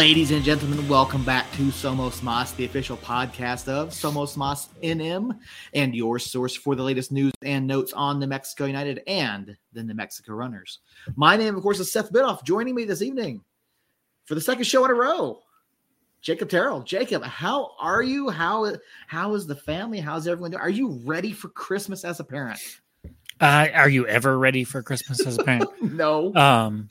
[0.00, 5.38] Ladies and gentlemen, welcome back to Somos Más, the official podcast of Somos Más NM,
[5.74, 9.82] and your source for the latest news and notes on New Mexico United and the
[9.82, 10.78] New Mexico Runners.
[11.16, 12.44] My name, of course, is Seth Bidoff.
[12.44, 13.44] Joining me this evening
[14.24, 15.42] for the second show in a row,
[16.22, 16.80] Jacob Terrell.
[16.80, 18.30] Jacob, how are you?
[18.30, 18.72] How
[19.06, 20.00] how is the family?
[20.00, 20.62] How's everyone doing?
[20.62, 22.58] Are you ready for Christmas as a parent?
[23.38, 25.68] Uh, are you ever ready for Christmas as a parent?
[25.82, 26.34] no.
[26.34, 26.88] Um,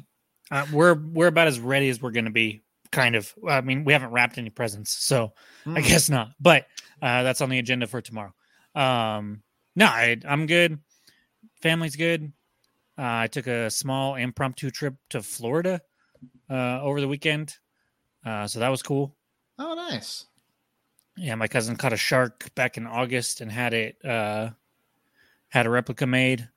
[0.52, 2.62] uh, we're we're about as ready as we're going to be.
[2.92, 3.34] Kind of.
[3.48, 5.34] I mean, we haven't wrapped any presents, so
[5.66, 5.78] mm.
[5.78, 6.32] I guess not.
[6.40, 6.66] But
[7.02, 8.34] uh, that's on the agenda for tomorrow.
[8.76, 9.44] Um,
[9.76, 10.80] no, I, am good.
[11.62, 12.32] Family's good.
[12.98, 15.82] Uh, I took a small impromptu trip to Florida
[16.50, 17.56] uh, over the weekend,
[18.26, 19.16] uh, so that was cool.
[19.58, 20.26] Oh, nice.
[21.16, 24.50] Yeah, my cousin caught a shark back in August and had it uh,
[25.50, 26.48] had a replica made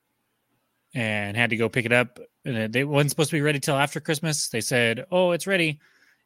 [0.94, 2.20] and had to go pick it up.
[2.44, 4.48] And they wasn't supposed to be ready till after Christmas.
[4.48, 5.80] They said, "Oh, it's ready."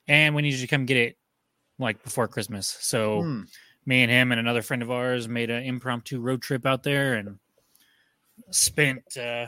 [0.08, 1.16] And we need you to come get it
[1.78, 2.76] like before Christmas.
[2.80, 3.42] So hmm.
[3.84, 7.14] me and him and another friend of ours made an impromptu road trip out there
[7.14, 7.38] and
[8.50, 9.46] spent uh,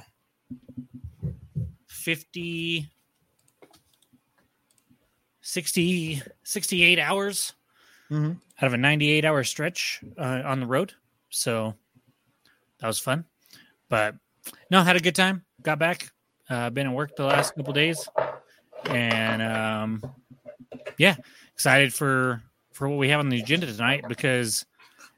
[1.87, 2.91] 50
[5.41, 7.55] 60 68 hours
[8.11, 8.33] mm-hmm.
[8.33, 10.93] out of a 98 hour stretch uh, on the road.
[11.31, 11.75] So
[12.81, 13.25] that was fun.
[13.89, 14.17] But
[14.71, 15.45] no, had a good time.
[15.63, 16.11] Got back.
[16.51, 18.09] Uh, been at work the last couple days,
[18.87, 20.03] and um,
[20.99, 21.17] yeah,
[21.55, 24.65] excited for for what we have on the agenda tonight because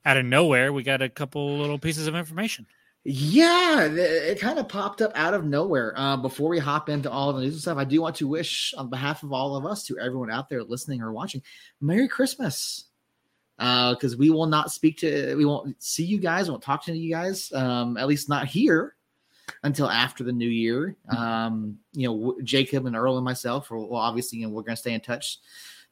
[0.04, 2.66] out of nowhere we got a couple little pieces of information.
[3.04, 5.94] Yeah, it kind of popped up out of nowhere.
[5.96, 8.28] Uh, before we hop into all of the news and stuff, I do want to
[8.28, 11.42] wish, on behalf of all of us, to everyone out there listening or watching,
[11.80, 12.84] Merry Christmas.
[13.56, 16.96] Because uh, we will not speak to, we won't see you guys, won't talk to
[16.96, 18.96] you guys, um, at least not here
[19.62, 20.96] until after the new year.
[21.08, 24.80] Um, you know, Jacob and Earl and myself, well, obviously, you know, we're going to
[24.80, 25.38] stay in touch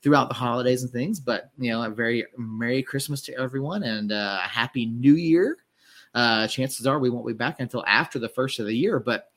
[0.03, 1.21] throughout the holidays and things.
[1.21, 5.57] But you know, a very Merry Christmas to everyone and uh, a Happy New Year.
[6.15, 8.99] Uh, chances are we won't be back until after the first of the year.
[8.99, 9.31] But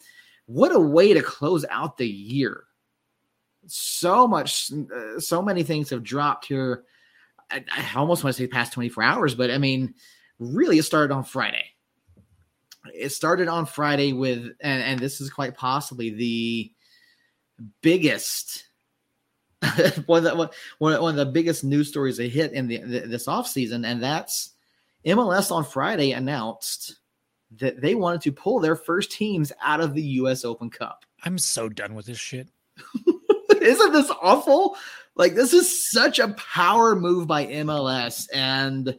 [0.45, 2.63] what a way to close out the year!
[3.67, 6.83] So much, uh, so many things have dropped here.
[7.49, 9.93] I, I almost want to say past 24 hours, but I mean,
[10.39, 11.65] really, it started on Friday
[12.93, 16.71] it started on Friday with, and, and this is quite possibly the
[17.81, 18.65] biggest
[20.07, 22.99] one, of the, one, one of the biggest news stories they hit in the, the,
[23.01, 24.51] this offseason, and that's
[25.05, 26.99] MLS on Friday announced
[27.57, 30.45] that they wanted to pull their first teams out of the U.S.
[30.45, 31.05] Open Cup.
[31.23, 32.47] I'm so done with this shit.
[33.61, 34.77] Isn't this awful?
[35.15, 38.97] Like this is such a power move by MLS, and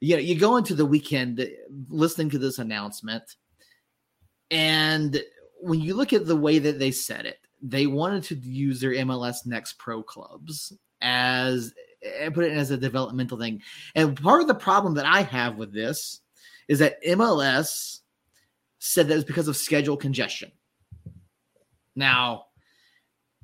[0.00, 1.46] you know, you go into the weekend
[1.88, 3.36] listening to this announcement,
[4.50, 5.22] and
[5.60, 8.92] when you look at the way that they said it, they wanted to use their
[8.92, 11.72] MLS Next Pro clubs as
[12.20, 13.62] and put it as a developmental thing.
[13.94, 16.20] And part of the problem that I have with this
[16.68, 18.00] is that MLS
[18.78, 20.50] said that it's because of schedule congestion.
[21.94, 22.46] Now,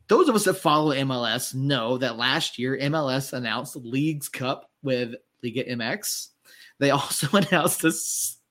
[0.08, 5.14] those of us that follow MLS know that last year MLS announced Leagues Cup with
[5.42, 6.28] Liga MX
[6.78, 7.92] they also announced a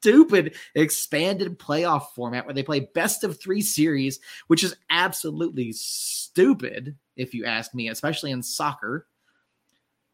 [0.07, 6.95] stupid expanded playoff format where they play best of three series, which is absolutely stupid,
[7.17, 9.05] if you ask me, especially in soccer.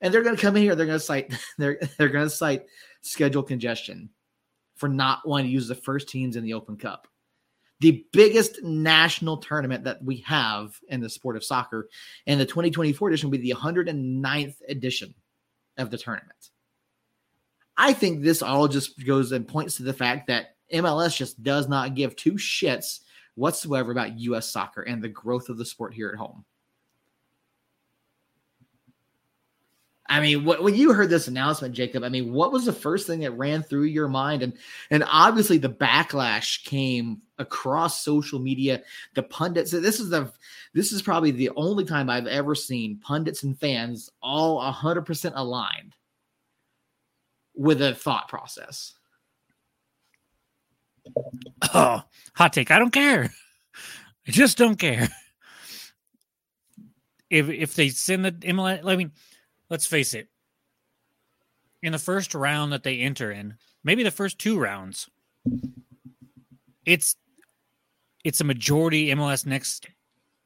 [0.01, 0.75] And they're going to come in here.
[0.75, 2.65] They're going to cite they're they're going to cite
[3.01, 4.09] schedule congestion
[4.75, 7.07] for not wanting to use the first teams in the Open Cup,
[7.79, 11.87] the biggest national tournament that we have in the sport of soccer.
[12.25, 15.13] And the 2024 edition will be the 109th edition
[15.77, 16.49] of the tournament.
[17.77, 21.67] I think this all just goes and points to the fact that MLS just does
[21.67, 22.99] not give two shits
[23.35, 24.49] whatsoever about U.S.
[24.49, 26.45] soccer and the growth of the sport here at home.
[30.05, 33.07] I mean, what, when you heard this announcement, Jacob, I mean, what was the first
[33.07, 34.43] thing that ran through your mind?
[34.43, 34.53] And
[34.91, 38.83] and obviously the backlash came across social media.
[39.15, 39.71] The pundits.
[39.71, 40.31] This is the
[40.73, 45.35] this is probably the only time I've ever seen pundits and fans all hundred percent
[45.35, 45.95] aligned
[47.55, 48.93] with a thought process.
[51.73, 52.01] Oh,
[52.35, 52.71] hot take.
[52.71, 53.31] I don't care.
[54.27, 55.09] I just don't care.
[57.29, 59.11] If if they send the MLS, I mean,
[59.69, 60.27] let's face it.
[61.81, 65.09] In the first round that they enter in, maybe the first two rounds,
[66.85, 67.15] it's
[68.23, 69.87] it's a majority MLS next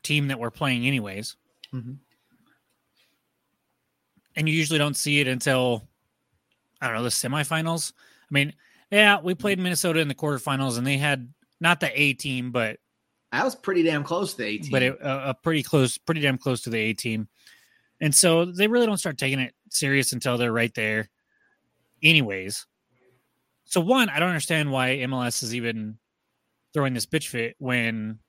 [0.01, 1.36] team that we're playing anyways.
[1.74, 1.94] Mm-hmm.
[4.36, 5.88] And you usually don't see it until
[6.81, 7.94] I don't know, the semifinals.
[7.95, 8.53] I mean,
[8.91, 12.77] yeah, we played Minnesota in the quarterfinals, and they had not the A team, but
[13.31, 14.71] that was pretty damn close to the A team.
[14.71, 17.27] But it, uh, a pretty close, pretty damn close to the A team.
[18.00, 21.09] And so they really don't start taking it serious until they're right there.
[22.03, 22.65] Anyways.
[23.65, 25.97] So one, I don't understand why MLS is even
[26.74, 28.19] throwing this bitch fit when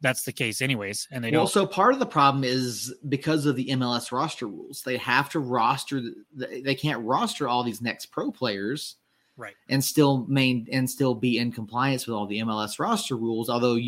[0.00, 3.46] that's the case anyways and they well don't so part of the problem is because
[3.46, 4.82] of the mls roster rules.
[4.82, 6.02] They have to roster
[6.34, 8.96] they can't roster all these next pro players
[9.36, 9.54] right.
[9.68, 13.78] and still main and still be in compliance with all the mls roster rules although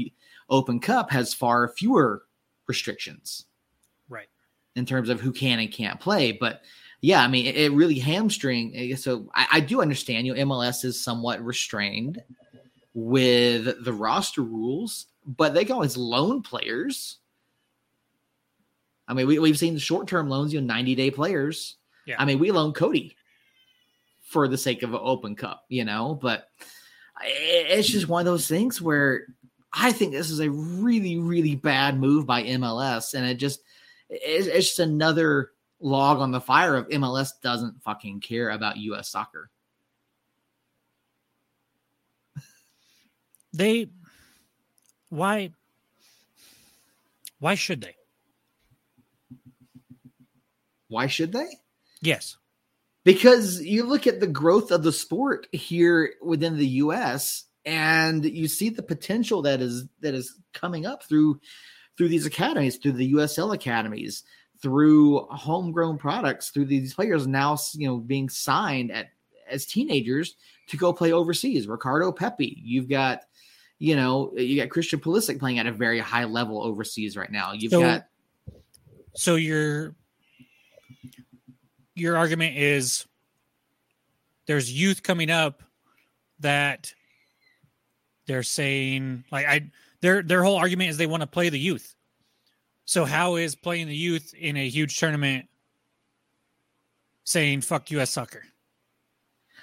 [0.48, 2.22] open cup has far fewer
[2.66, 3.46] restrictions
[4.08, 4.28] right.
[4.76, 6.62] in terms of who can and can't play but
[7.02, 10.84] yeah i mean it, it really hamstring so I, I do understand you know mls
[10.84, 12.22] is somewhat restrained
[12.94, 15.06] with the roster rules
[15.36, 17.18] but they can always loan players.
[19.06, 21.76] I mean, we, we've seen short term loans, you know, 90 day players.
[22.06, 22.16] Yeah.
[22.18, 23.16] I mean, we loan Cody
[24.22, 26.48] for the sake of an open cup, you know, but
[27.22, 29.26] it's just one of those things where
[29.72, 33.14] I think this is a really, really bad move by MLS.
[33.14, 33.60] And it just,
[34.08, 35.50] it's just another
[35.80, 39.50] log on the fire of MLS doesn't fucking care about US soccer.
[43.52, 43.90] They
[45.10, 45.52] why
[47.40, 47.96] why should they?
[50.88, 51.48] Why should they?
[52.02, 52.36] Yes.
[53.04, 58.48] Because you look at the growth of the sport here within the US and you
[58.48, 61.40] see the potential that is that is coming up through
[61.96, 64.22] through these academies, through the USL academies,
[64.62, 69.08] through homegrown products, through these players now, you know, being signed at
[69.48, 70.36] as teenagers
[70.68, 71.66] to go play overseas.
[71.66, 73.22] Ricardo Pepi, you've got
[73.80, 77.52] you know, you got Christian Pulisic playing at a very high level overseas right now.
[77.52, 78.06] You've so, got
[79.14, 79.96] so your
[81.94, 83.06] your argument is
[84.46, 85.62] there's youth coming up
[86.40, 86.92] that
[88.26, 89.70] they're saying like I
[90.02, 91.94] their their whole argument is they want to play the youth.
[92.84, 95.46] So how is playing the youth in a huge tournament
[97.24, 98.42] saying fuck US soccer?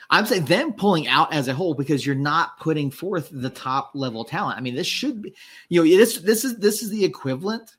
[0.09, 3.92] I'm saying them pulling out as a whole because you're not putting forth the top
[3.94, 4.57] level talent.
[4.57, 5.36] I mean, this should be,
[5.69, 7.75] you know, this this is this is the equivalent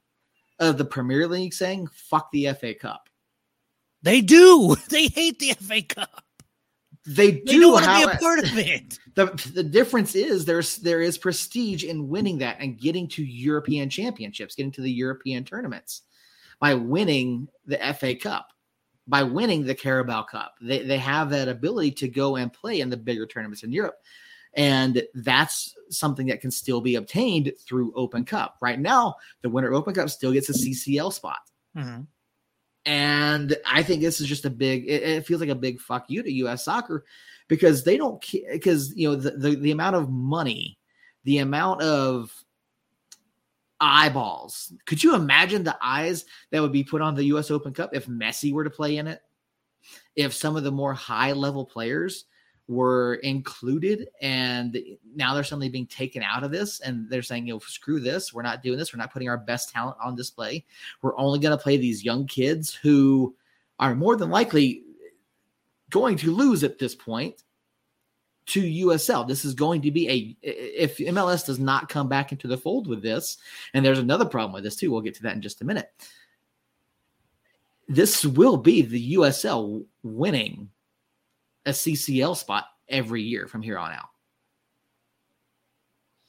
[0.58, 3.08] of the Premier League saying "fuck the FA Cup."
[4.02, 4.76] They do.
[4.88, 6.24] They hate the FA Cup.
[7.06, 8.98] They do they don't want to be a part of it.
[9.18, 13.90] The the difference is there's there is prestige in winning that and getting to European
[13.90, 16.02] championships, getting to the European tournaments
[16.60, 18.52] by winning the FA Cup
[19.08, 20.54] by winning the Carabao Cup.
[20.60, 23.96] They, they have that ability to go and play in the bigger tournaments in Europe.
[24.54, 28.56] And that's something that can still be obtained through Open Cup.
[28.60, 31.38] Right now, the winner of Open Cup still gets a CCL spot.
[31.76, 32.02] Mm-hmm.
[32.84, 36.06] And I think this is just a big, it, it, feels like a big fuck
[36.08, 37.04] you to US soccer
[37.46, 40.78] because they don't, because, you know, the, the, the amount of money,
[41.24, 42.32] the amount of
[43.80, 44.72] eyeballs.
[44.86, 48.06] Could you imagine the eyes that would be put on the US Open Cup if
[48.06, 49.22] Messi were to play in it?
[50.16, 52.24] If some of the more high level players
[52.66, 54.78] were included and
[55.14, 58.32] now they're suddenly being taken out of this and they're saying, you know, screw this.
[58.32, 58.92] We're not doing this.
[58.92, 60.66] We're not putting our best talent on display.
[61.00, 63.34] We're only going to play these young kids who
[63.78, 64.82] are more than likely
[65.88, 67.42] going to lose at this point
[68.48, 69.26] to USL.
[69.26, 72.86] This is going to be a if MLS does not come back into the fold
[72.86, 73.38] with this,
[73.74, 74.90] and there's another problem with this too.
[74.90, 75.90] We'll get to that in just a minute.
[77.88, 80.70] This will be the USL winning
[81.64, 84.08] a CCL spot every year from here on out,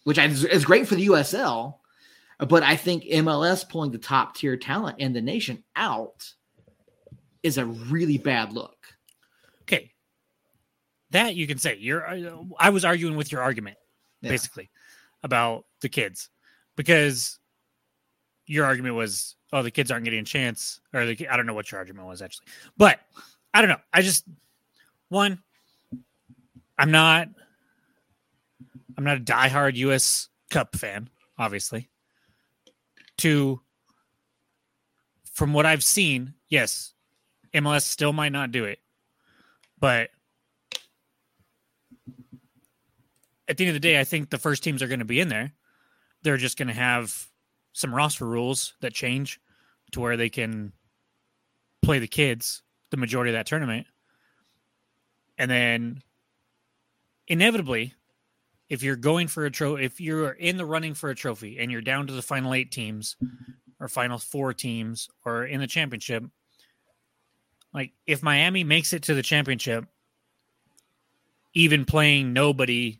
[0.03, 1.75] which is great for the USL.
[2.47, 6.33] But I think MLS pulling the top tier talent in the nation out
[7.43, 8.77] is a really bad look.
[9.63, 9.91] Okay,
[11.11, 11.77] that you can say.
[11.77, 13.77] You're uh, i was arguing with your argument
[14.21, 14.29] yeah.
[14.29, 14.69] basically
[15.23, 16.29] about the kids
[16.75, 17.39] because
[18.45, 21.53] your argument was oh the kids aren't getting a chance or the, i don't know
[21.53, 22.47] what your argument was actually.
[22.77, 22.99] But
[23.53, 23.81] i don't know.
[23.93, 24.25] I just
[25.09, 25.41] one
[26.77, 27.27] i'm not
[28.97, 31.89] i'm not a diehard us cup fan obviously.
[33.17, 33.61] Two
[35.33, 36.93] from what i've seen yes
[37.53, 38.79] mls still might not do it
[39.79, 40.09] but
[43.49, 45.19] at the end of the day, I think the first teams are going to be
[45.19, 45.51] in there.
[46.21, 47.27] They're just going to have
[47.73, 49.41] some roster rules that change
[49.91, 50.71] to where they can
[51.81, 53.87] play the kids the majority of that tournament.
[55.37, 56.01] And then
[57.27, 57.93] inevitably,
[58.67, 61.71] if you're going for a trophy, if you're in the running for a trophy and
[61.71, 63.15] you're down to the final eight teams
[63.79, 66.23] or final four teams or in the championship,
[67.73, 69.85] like if Miami makes it to the championship,
[71.53, 72.99] even playing nobody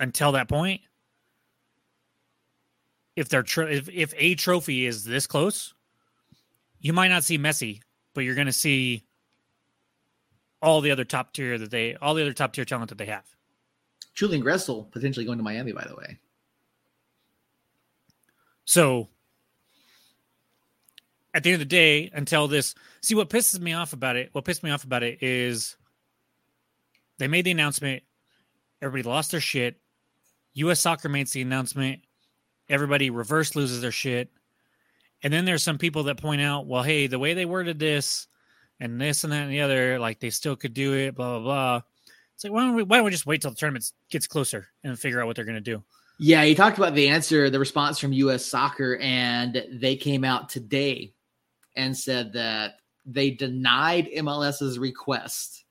[0.00, 0.80] until that point,
[3.16, 5.74] if they're tr- if if a trophy is this close,
[6.80, 7.80] you might not see Messi,
[8.14, 9.04] but you're going to see
[10.62, 13.06] all the other top tier that they, all the other top tier talent that they
[13.06, 13.24] have.
[14.14, 16.18] Julian Gressel potentially going to Miami, by the way.
[18.64, 19.08] So
[21.34, 24.30] at the end of the day, until this, see what pisses me off about it.
[24.32, 25.76] What pissed me off about it is
[27.18, 28.02] they made the announcement.
[28.80, 29.80] Everybody lost their shit.
[30.54, 30.80] U.S.
[30.80, 32.00] Soccer makes the announcement.
[32.68, 34.30] Everybody reverse loses their shit.
[35.22, 38.26] And then there's some people that point out, well, hey, the way they worded this
[38.80, 41.44] and this and that and the other, like they still could do it, blah, blah,
[41.44, 41.80] blah.
[42.34, 44.68] It's like, why don't we, why don't we just wait till the tournament gets closer
[44.82, 45.82] and figure out what they're going to do?
[46.18, 48.44] Yeah, he talked about the answer, the response from U.S.
[48.44, 51.14] Soccer, and they came out today
[51.76, 55.64] and said that they denied MLS's request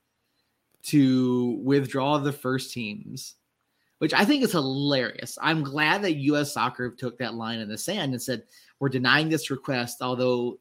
[0.84, 3.36] to withdraw the first teams,
[4.02, 5.38] which I think is hilarious.
[5.40, 6.52] I'm glad that U.S.
[6.52, 8.42] Soccer took that line in the sand and said,
[8.80, 10.58] We're denying this request, although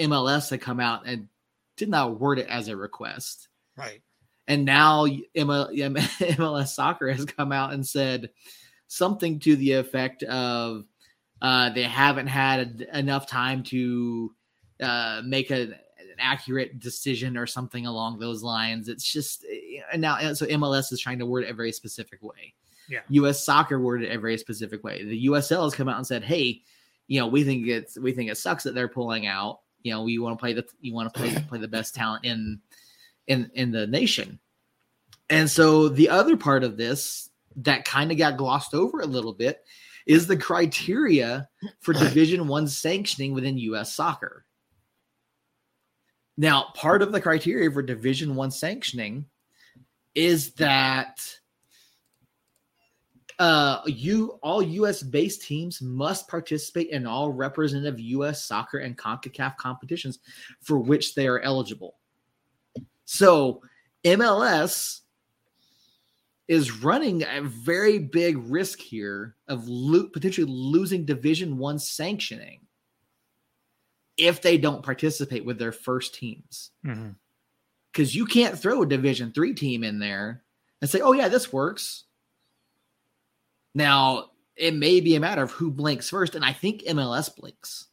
[0.00, 1.28] MLS had come out and
[1.76, 3.46] did not word it as a request.
[3.76, 4.02] Right.
[4.48, 8.30] And now MLS Soccer has come out and said
[8.88, 10.82] something to the effect of
[11.40, 14.34] uh, they haven't had enough time to
[14.82, 18.88] uh, make a, an accurate decision or something along those lines.
[18.88, 19.46] It's just
[19.92, 22.52] and now so MLS is trying to word it a very specific way.
[22.90, 23.00] Yeah.
[23.08, 23.44] U.S.
[23.44, 25.04] Soccer worded it a very specific way.
[25.04, 26.62] The USL has come out and said, "Hey,
[27.06, 29.60] you know, we think it's we think it sucks that they're pulling out.
[29.82, 32.24] You know, we want to play the you want to play play the best talent
[32.24, 32.60] in
[33.28, 34.40] in in the nation."
[35.30, 39.32] And so the other part of this that kind of got glossed over a little
[39.32, 39.64] bit
[40.06, 43.94] is the criteria for Division One sanctioning within U.S.
[43.94, 44.44] Soccer.
[46.36, 49.26] Now, part of the criteria for Division One sanctioning
[50.16, 51.39] is that
[53.40, 55.02] uh, you all U.S.
[55.02, 58.44] based teams must participate in all representative U.S.
[58.44, 60.18] soccer and Concacaf competitions
[60.60, 61.96] for which they are eligible.
[63.06, 63.62] So,
[64.04, 65.00] MLS
[66.48, 72.60] is running a very big risk here of lo- potentially losing Division One sanctioning
[74.18, 76.72] if they don't participate with their first teams.
[76.82, 78.18] Because mm-hmm.
[78.18, 80.42] you can't throw a Division Three team in there
[80.82, 82.04] and say, "Oh yeah, this works."
[83.74, 87.86] Now it may be a matter of who blinks first, and I think MLS blinks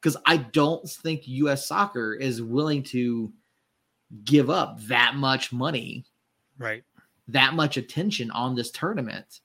[0.00, 1.66] because I don't think U.S.
[1.66, 3.32] Soccer is willing to
[4.24, 6.04] give up that much money,
[6.58, 6.84] right?
[7.28, 9.40] That much attention on this tournament,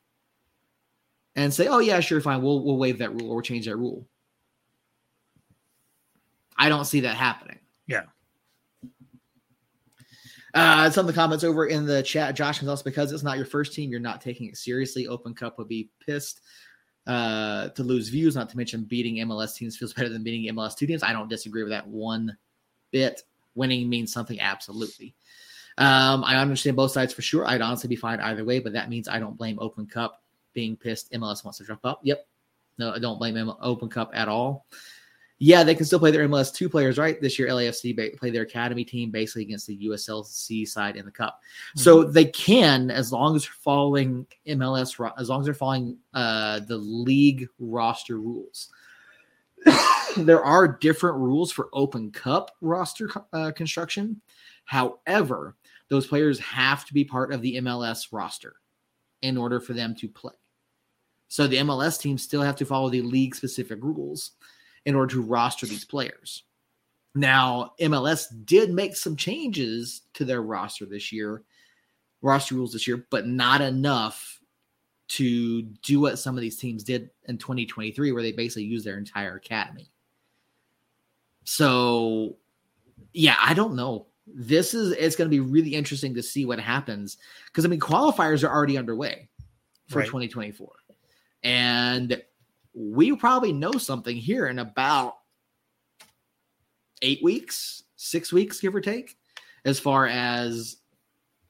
[1.36, 4.08] and say, "Oh yeah, sure, fine, we'll we'll waive that rule or change that rule."
[6.58, 7.60] I don't see that happening.
[7.88, 8.04] Yeah.
[10.54, 13.46] Uh, some of the comments over in the chat, Josh Gonzalez, because it's not your
[13.46, 15.08] first team, you're not taking it seriously.
[15.08, 16.42] Open Cup would be pissed
[17.08, 20.76] uh, to lose views, not to mention beating MLS teams feels better than beating MLS
[20.76, 21.04] two teams.
[21.04, 22.38] I don't disagree with that one
[22.92, 23.24] bit.
[23.56, 25.16] Winning means something, absolutely.
[25.80, 27.48] Um, I understand both sides for sure.
[27.48, 30.22] I'd honestly be fine either way, but that means I don't blame Open Cup
[30.54, 31.12] being pissed.
[31.14, 32.00] MLS wants to drop up.
[32.04, 32.28] Yep.
[32.78, 34.68] No, I don't blame Open Cup at all
[35.40, 37.20] yeah, they can still play their MLS two players, right?
[37.20, 41.42] This year, LAFC play their academy team basically against the USLC side in the cup.
[41.42, 41.80] Mm-hmm.
[41.80, 46.62] So they can, as long as they're following MLS, as long as they're following uh,
[46.62, 48.70] the league roster rules.
[50.18, 54.22] there are different rules for Open Cup roster uh, construction.
[54.66, 55.56] However,
[55.90, 58.56] those players have to be part of the MLS roster
[59.22, 60.34] in order for them to play.
[61.28, 64.32] So the MLS teams still have to follow the league specific rules
[64.86, 66.44] in order to roster these players.
[67.16, 71.44] Now, MLS did make some changes to their roster this year,
[72.22, 74.40] roster rules this year, but not enough
[75.10, 78.98] to do what some of these teams did in 2023, where they basically used their
[78.98, 79.92] entire academy.
[81.44, 82.38] So,
[83.12, 84.08] yeah, I don't know.
[84.26, 87.82] This is it's going to be really interesting to see what happens because I mean
[87.82, 89.28] qualifiers are already underway
[89.90, 90.06] for right.
[90.06, 90.72] 2024,
[91.44, 92.24] and
[92.74, 95.16] we probably know something here in about
[97.02, 99.18] eight weeks, six weeks, give or take,
[99.66, 100.78] as far as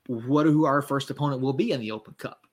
[0.07, 2.45] what who our first opponent will be in the Open Cup.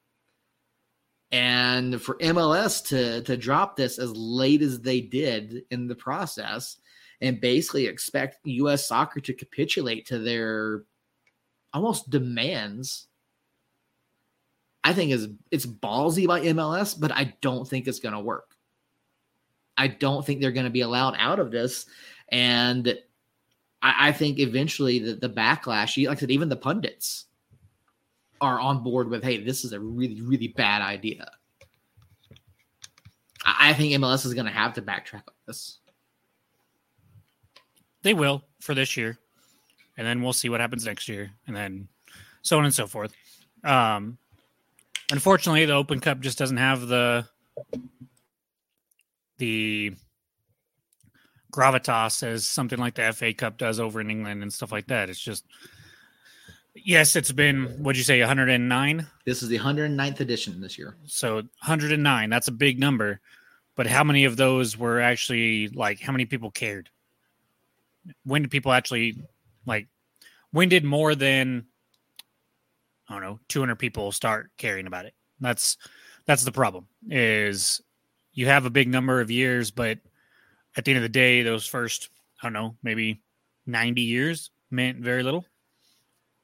[1.33, 6.79] And for MLS to to drop this as late as they did in the process
[7.21, 10.83] and basically expect US soccer to capitulate to their
[11.73, 13.07] almost demands
[14.83, 18.50] I think is it's ballsy by MLS, but I don't think it's going to work.
[19.81, 21.87] I don't think they're going to be allowed out of this.
[22.29, 22.87] And
[23.81, 27.25] I, I think eventually the, the backlash, like I said, even the pundits
[28.43, 31.31] are on board with, hey, this is a really, really bad idea.
[33.43, 35.79] I, I think MLS is going to have to backtrack on this.
[38.03, 39.19] they will for this year,
[39.97, 41.89] and then we'll see what happens next year, and then
[42.43, 43.15] so on and so forth.
[43.65, 44.19] Um,
[45.11, 47.27] unfortunately, the Open Cup just doesn't have the
[49.41, 49.97] the
[51.51, 55.11] gravitas as something like the FA Cup does over in England and stuff like that.
[55.11, 55.45] It's just
[56.75, 59.07] yes, it's been what'd you say, 109?
[59.25, 60.97] This is the 109th edition this year.
[61.07, 63.21] So 109, that's a big number.
[63.77, 66.91] But how many of those were actually like how many people cared?
[68.25, 69.23] When did people actually
[69.67, 69.89] like
[70.53, 71.67] when did more than
[73.09, 75.15] I don't know, 200 people start caring about it?
[75.41, 75.77] That's
[76.27, 76.87] that's the problem.
[77.09, 77.81] Is
[78.41, 79.99] you have a big number of years, but
[80.75, 82.09] at the end of the day, those first,
[82.43, 83.21] I don't know, maybe
[83.67, 85.45] 90 years meant very little.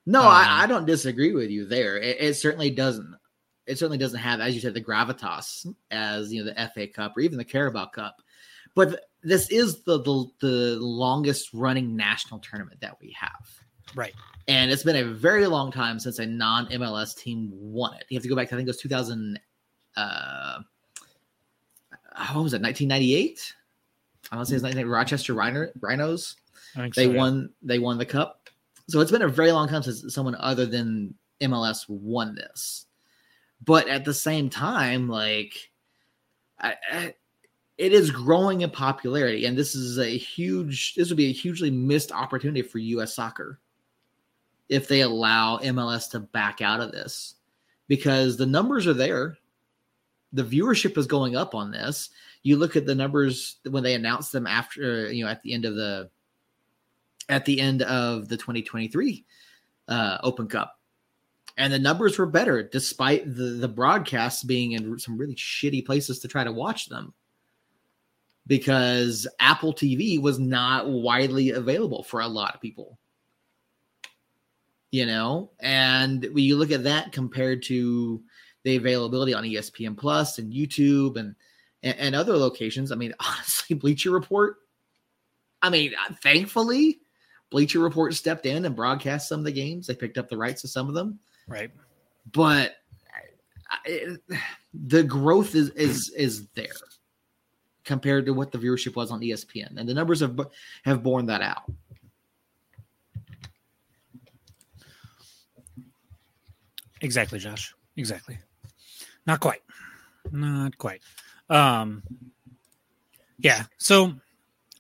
[0.05, 1.97] No, um, I, I, don't disagree with you there.
[1.97, 3.17] It, it, certainly doesn't.
[3.67, 7.17] It certainly doesn't have, as you said, the gravitas as you know the FA Cup
[7.17, 8.17] or even the Carabao Cup.
[8.75, 13.49] But this is the the, the longest running national tournament that we have.
[13.95, 14.15] Right.
[14.49, 18.05] And it's been a very long time since a non MLS team won it.
[18.11, 19.41] You have to go back to I think it was 2000.
[19.97, 20.59] Uh,
[22.19, 22.63] Oh, what was it?
[22.63, 23.55] 1998.
[24.31, 26.37] I want to say it's like Rochester Rhino, Rhinos.
[26.75, 27.17] they so, yeah.
[27.17, 27.51] won.
[27.63, 28.51] They won the cup.
[28.89, 32.87] So it's been a very long time since someone other than MLS won this.
[33.65, 35.71] But at the same time, like,
[36.61, 37.15] I, I,
[37.79, 40.95] it is growing in popularity, and this is a huge.
[40.95, 43.15] This would be a hugely missed opportunity for U.S.
[43.15, 43.61] soccer
[44.69, 47.35] if they allow MLS to back out of this,
[47.89, 49.37] because the numbers are there.
[50.37, 52.11] The viewership is going up on this.
[52.43, 55.65] You look at the numbers when they announced them after you know at the end
[55.65, 56.11] of the
[57.29, 59.25] at the end of the 2023
[59.89, 60.79] uh, Open Cup,
[61.57, 66.21] and the numbers were better despite the the broadcasts being in some really shitty places
[66.21, 67.15] to try to watch them.
[68.47, 72.97] Because Apple TV was not widely available for a lot of people.
[74.93, 78.23] You know, and when you look at that compared to
[78.67, 81.37] the availability on ESPN Plus and YouTube and
[81.85, 82.91] and, and other locations.
[82.91, 84.57] I mean, honestly, Bleacher Report.
[85.63, 86.99] I mean, uh, thankfully,
[87.51, 89.87] Bleacher Report stepped in and broadcast some of the games.
[89.87, 91.21] They picked up the rights to some of them.
[91.47, 91.71] Right.
[92.33, 92.75] But
[93.85, 94.21] it,
[94.75, 96.67] the growth is is is there
[97.85, 100.37] compared to what the viewership was on ESPN, and the numbers have
[100.85, 101.71] have borne that out.
[107.01, 107.73] Exactly, Josh.
[107.97, 108.39] Exactly.
[109.27, 109.63] Not quite.
[110.31, 111.03] Not quite.
[111.49, 112.03] Um,
[113.39, 113.65] yeah.
[113.79, 114.15] So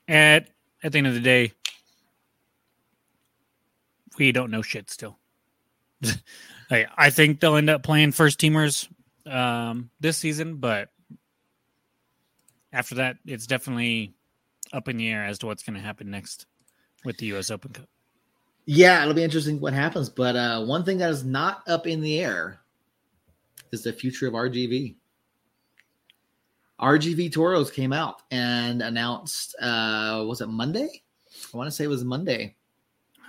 [0.09, 0.48] at
[0.82, 1.52] at the end of the day,
[4.18, 5.18] we don't know shit still.
[6.70, 8.88] I, I think they'll end up playing first teamers
[9.26, 10.88] um, this season, but
[12.72, 14.14] after that, it's definitely
[14.72, 16.46] up in the air as to what's going to happen next
[17.04, 17.50] with the U.S.
[17.50, 17.88] Open Cup.
[18.66, 20.09] Yeah, it'll be interesting what happens.
[20.09, 22.61] But uh, one thing that is not up in the air
[23.72, 24.96] is the future of RGV.
[26.81, 31.02] RGV Toros came out and announced, uh, was it Monday?
[31.52, 32.55] I want to say it was Monday.
[33.18, 33.22] Oh,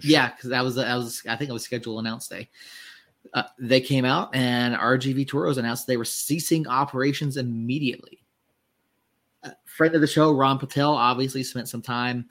[0.00, 0.10] sure.
[0.10, 2.50] Yeah, because that was that was I think it was scheduled announce day.
[3.32, 8.22] Uh, they came out and RGV Toros announced they were ceasing operations immediately.
[9.42, 12.26] Uh, friend of the show, Ron Patel, obviously spent some time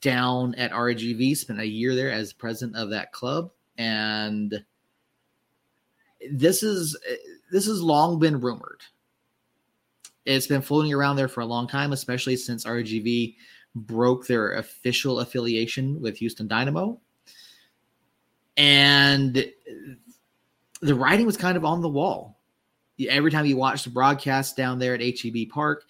[0.00, 4.64] down at RGV, spent a year there as president of that club, and
[6.30, 6.96] this is
[7.50, 8.82] this has long been rumored.
[10.24, 13.36] It's been floating around there for a long time, especially since RGV
[13.74, 17.00] broke their official affiliation with Houston Dynamo.
[18.56, 19.46] And
[20.80, 22.40] the writing was kind of on the wall.
[23.08, 25.84] Every time you watch the broadcast down there at HEB Park,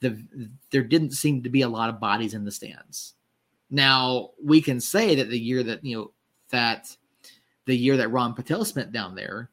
[0.00, 0.22] the,
[0.70, 3.14] there didn't seem to be a lot of bodies in the stands.
[3.70, 6.10] Now we can say that the year that you know
[6.50, 6.96] that
[7.66, 9.50] the year that Ron Patel spent down there,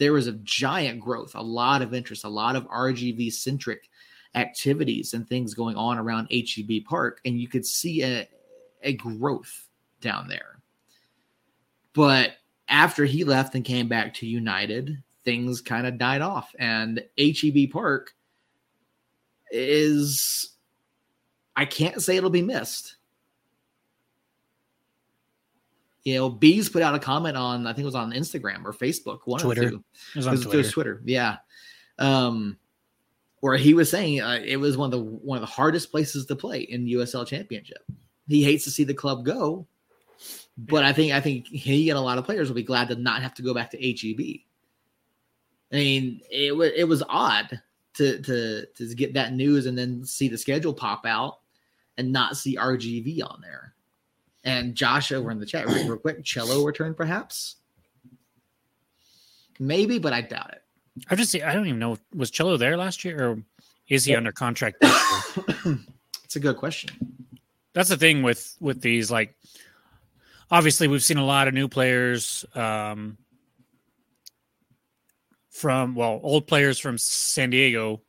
[0.00, 3.90] there was a giant growth, a lot of interest, a lot of RGV centric
[4.34, 8.26] activities and things going on around HEB Park, and you could see a,
[8.82, 9.68] a growth
[10.00, 10.62] down there.
[11.92, 12.32] But
[12.66, 17.70] after he left and came back to United, things kind of died off, and HEB
[17.70, 18.14] Park
[19.52, 20.54] is
[21.56, 22.96] I can't say it'll be missed
[26.04, 28.72] you know, Bees put out a comment on, I think it was on Instagram or
[28.72, 29.62] Facebook, one Twitter.
[29.64, 29.84] of the two.
[30.14, 30.58] It was on it was, Twitter.
[30.58, 31.02] It was Twitter.
[31.04, 31.36] Yeah.
[31.98, 32.56] Um,
[33.40, 36.26] where he was saying uh, it was one of the one of the hardest places
[36.26, 37.84] to play in USL Championship.
[38.28, 39.66] He hates to see the club go,
[40.56, 42.96] but I think I think he and a lot of players will be glad to
[42.96, 44.40] not have to go back to HEB.
[45.72, 47.60] I mean, it was it was odd
[47.94, 51.40] to to to get that news and then see the schedule pop out
[51.96, 53.74] and not see RGV on there.
[54.44, 57.56] And Josh over in the chat, real quick, cello return perhaps?
[59.58, 60.62] Maybe, but I doubt it.
[61.08, 63.42] I just say I don't even know was Cello there last year or
[63.88, 64.18] is he yeah.
[64.18, 64.82] under contract?
[66.24, 66.90] It's a good question.
[67.72, 69.34] That's the thing with with these like
[70.48, 73.18] obviously we've seen a lot of new players um
[75.50, 78.00] from well old players from San Diego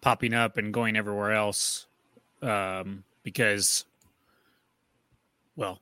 [0.00, 1.86] popping up and going everywhere else
[2.40, 3.84] um because
[5.56, 5.80] well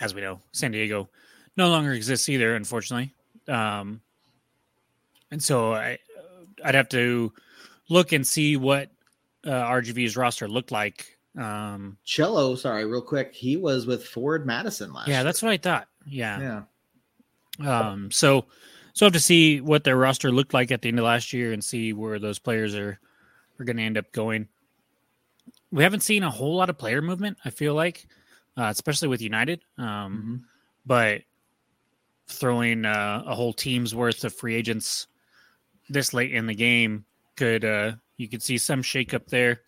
[0.00, 1.08] as we know San Diego
[1.56, 3.12] no longer exists either unfortunately
[3.48, 4.00] um
[5.30, 5.98] and so I,
[6.64, 7.32] I'd have to
[7.88, 8.90] look and see what
[9.46, 11.18] uh, RGV's roster looked like.
[11.36, 15.08] Um, Cello, sorry, real quick, he was with Forward Madison last.
[15.08, 15.24] Yeah, year.
[15.24, 15.88] that's what I thought.
[16.06, 16.62] Yeah,
[17.60, 17.80] yeah.
[17.90, 18.46] Um, so,
[18.92, 21.32] so I have to see what their roster looked like at the end of last
[21.32, 22.98] year and see where those players are
[23.58, 24.48] are going to end up going.
[25.70, 27.38] We haven't seen a whole lot of player movement.
[27.44, 28.06] I feel like,
[28.58, 29.60] uh, especially with United.
[29.78, 30.36] Um, mm-hmm.
[30.84, 31.22] But
[32.26, 35.06] throwing uh, a whole team's worth of free agents
[35.88, 37.04] this late in the game
[37.36, 39.62] could uh you could see some shakeup there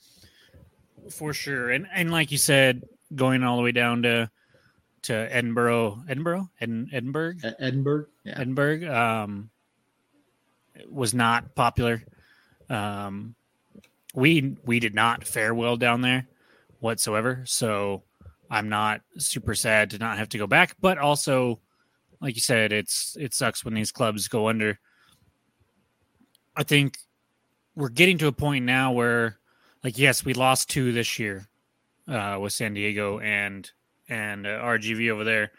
[1.09, 1.71] for sure.
[1.71, 4.31] And and like you said, going all the way down to
[5.03, 8.35] to Edinburg, Edinburg, Ed, Edinburg, Edinburg, yeah.
[8.37, 9.51] Edinburg, um,
[10.91, 12.03] was not popular.
[12.69, 13.35] Um,
[14.15, 16.27] we we did not fare well down there
[16.81, 17.43] whatsoever.
[17.47, 18.03] So
[18.51, 21.61] I'm not super sad to not have to go back, but also,
[22.21, 24.79] like you said, it's it sucks when these clubs go under.
[26.57, 26.99] I think
[27.77, 29.39] we're getting to a point now where,
[29.85, 31.49] like, yes, we lost two this year
[32.09, 33.71] uh, with San Diego and
[34.09, 35.53] and uh, RGV over there.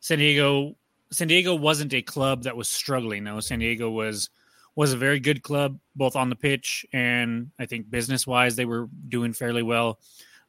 [0.00, 0.74] San Diego,
[1.10, 3.24] San Diego wasn't a club that was struggling.
[3.24, 4.30] No, San Diego was
[4.74, 8.64] was a very good club, both on the pitch and I think business wise, they
[8.64, 9.98] were doing fairly well.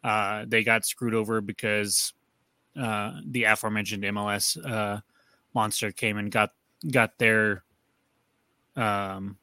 [0.03, 2.13] Uh, they got screwed over because
[2.79, 4.99] uh, the aforementioned MLS uh,
[5.53, 6.51] monster came and got
[6.91, 7.63] got their
[8.75, 9.37] um,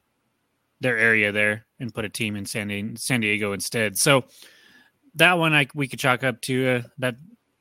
[0.80, 3.96] their area there and put a team in San, San Diego instead.
[3.96, 4.24] So
[5.14, 7.16] that one I we could chalk up to uh, that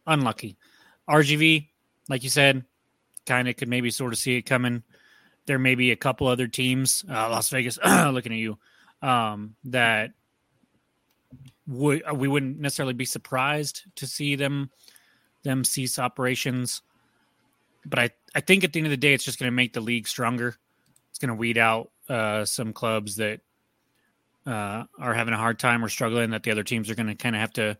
[0.08, 0.58] unlucky.
[1.10, 1.68] RGV,
[2.08, 2.64] like you said,
[3.26, 4.84] kind of could maybe sort of see it coming.
[5.46, 8.58] There may be a couple other teams, uh, Las Vegas, looking at you,
[9.02, 10.12] um, that
[11.70, 14.72] would we wouldn't necessarily be surprised to see them
[15.44, 16.82] them cease operations.
[17.86, 19.74] But I, I think at the end of the day, it's just going to make
[19.74, 20.58] the league stronger.
[21.10, 23.40] It's going to weed out uh, some clubs that
[24.46, 27.16] uh, are having a hard time or struggling that the other teams are going to
[27.16, 27.78] kind of have to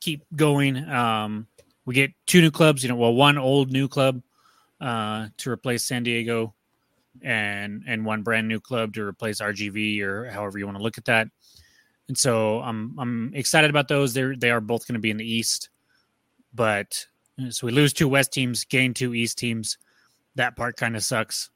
[0.00, 0.76] keep going.
[0.88, 1.46] Um,
[1.84, 4.22] we get two new clubs, you know, well, one old new club
[4.80, 6.54] uh, to replace San Diego,
[7.22, 10.98] and and one brand new club to replace RGV or however you want to look
[10.98, 11.28] at that.
[12.10, 14.14] And so I'm I'm excited about those.
[14.14, 15.70] They they are both going to be in the East,
[16.52, 17.06] but
[17.50, 19.78] so we lose two West teams, gain two East teams.
[20.34, 21.50] That part kind of sucks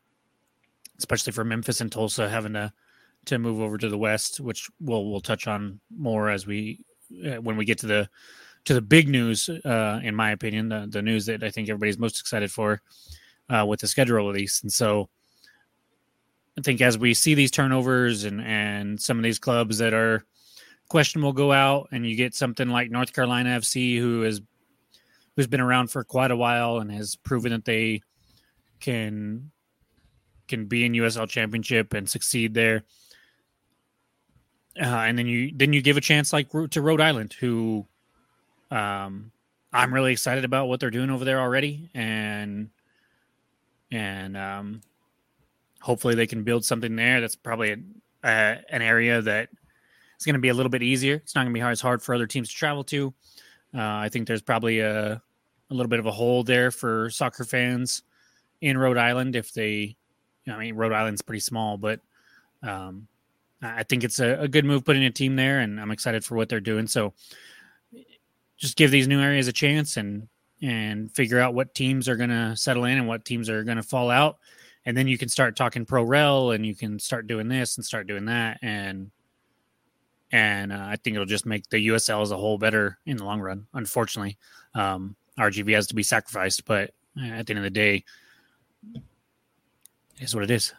[0.98, 2.72] especially for Memphis and Tulsa having to
[3.24, 6.84] to move over to the West, which we'll we'll touch on more as we
[7.26, 8.08] uh, when we get to the
[8.66, 9.48] to the big news.
[9.48, 12.80] Uh, in my opinion, the the news that I think everybody's most excited for
[13.50, 15.08] uh, with the schedule release, and so.
[16.56, 20.24] I think as we see these turnovers and, and some of these clubs that are
[20.88, 24.40] questionable go out, and you get something like North Carolina FC, who is
[25.36, 28.02] who's been around for quite a while and has proven that they
[28.80, 29.50] can
[30.48, 32.84] can be in USL Championship and succeed there.
[34.80, 37.86] Uh, and then you then you give a chance like to Rhode Island, who
[38.70, 39.30] um,
[39.72, 42.70] I'm really excited about what they're doing over there already, and
[43.90, 44.80] and um,
[45.80, 47.20] hopefully they can build something there.
[47.20, 47.78] That's probably a,
[48.24, 49.48] a, an area that
[50.18, 51.16] is going to be a little bit easier.
[51.16, 53.12] It's not going to be as hard for other teams to travel to.
[53.74, 55.22] Uh, I think there's probably a
[55.70, 58.02] a little bit of a hole there for soccer fans
[58.60, 59.96] in Rhode Island if they
[60.48, 62.00] I mean, Rhode Island's pretty small, but
[62.62, 63.08] um,
[63.62, 66.34] I think it's a, a, good move putting a team there, and I'm excited for
[66.34, 66.86] what they're doing.
[66.86, 67.14] So
[68.56, 70.28] just give these new areas a chance and
[70.62, 73.76] and figure out what teams are going to settle in and what teams are going
[73.76, 74.38] to fall out,
[74.84, 77.84] and then you can start talking pro rel and you can start doing this and
[77.84, 79.10] start doing that, and
[80.34, 83.24] and uh, I think it'll just make the USL as a whole better in the
[83.24, 83.68] long run.
[83.72, 84.36] Unfortunately,
[84.74, 86.90] um, RGV has to be sacrificed, but
[87.22, 88.04] at the end of the day,
[90.18, 90.74] is what it is.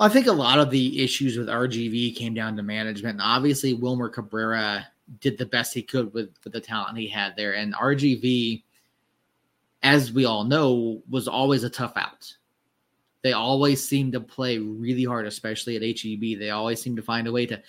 [0.00, 3.16] I think a lot of the issues with RGV came down to management.
[3.16, 4.86] And obviously, Wilmer Cabrera
[5.20, 7.52] did the best he could with, with the talent he had there.
[7.52, 8.62] And RGV,
[9.82, 12.32] as we all know, was always a tough out.
[13.20, 16.38] They always seemed to play really hard, especially at HEB.
[16.38, 17.60] They always seemed to find a way to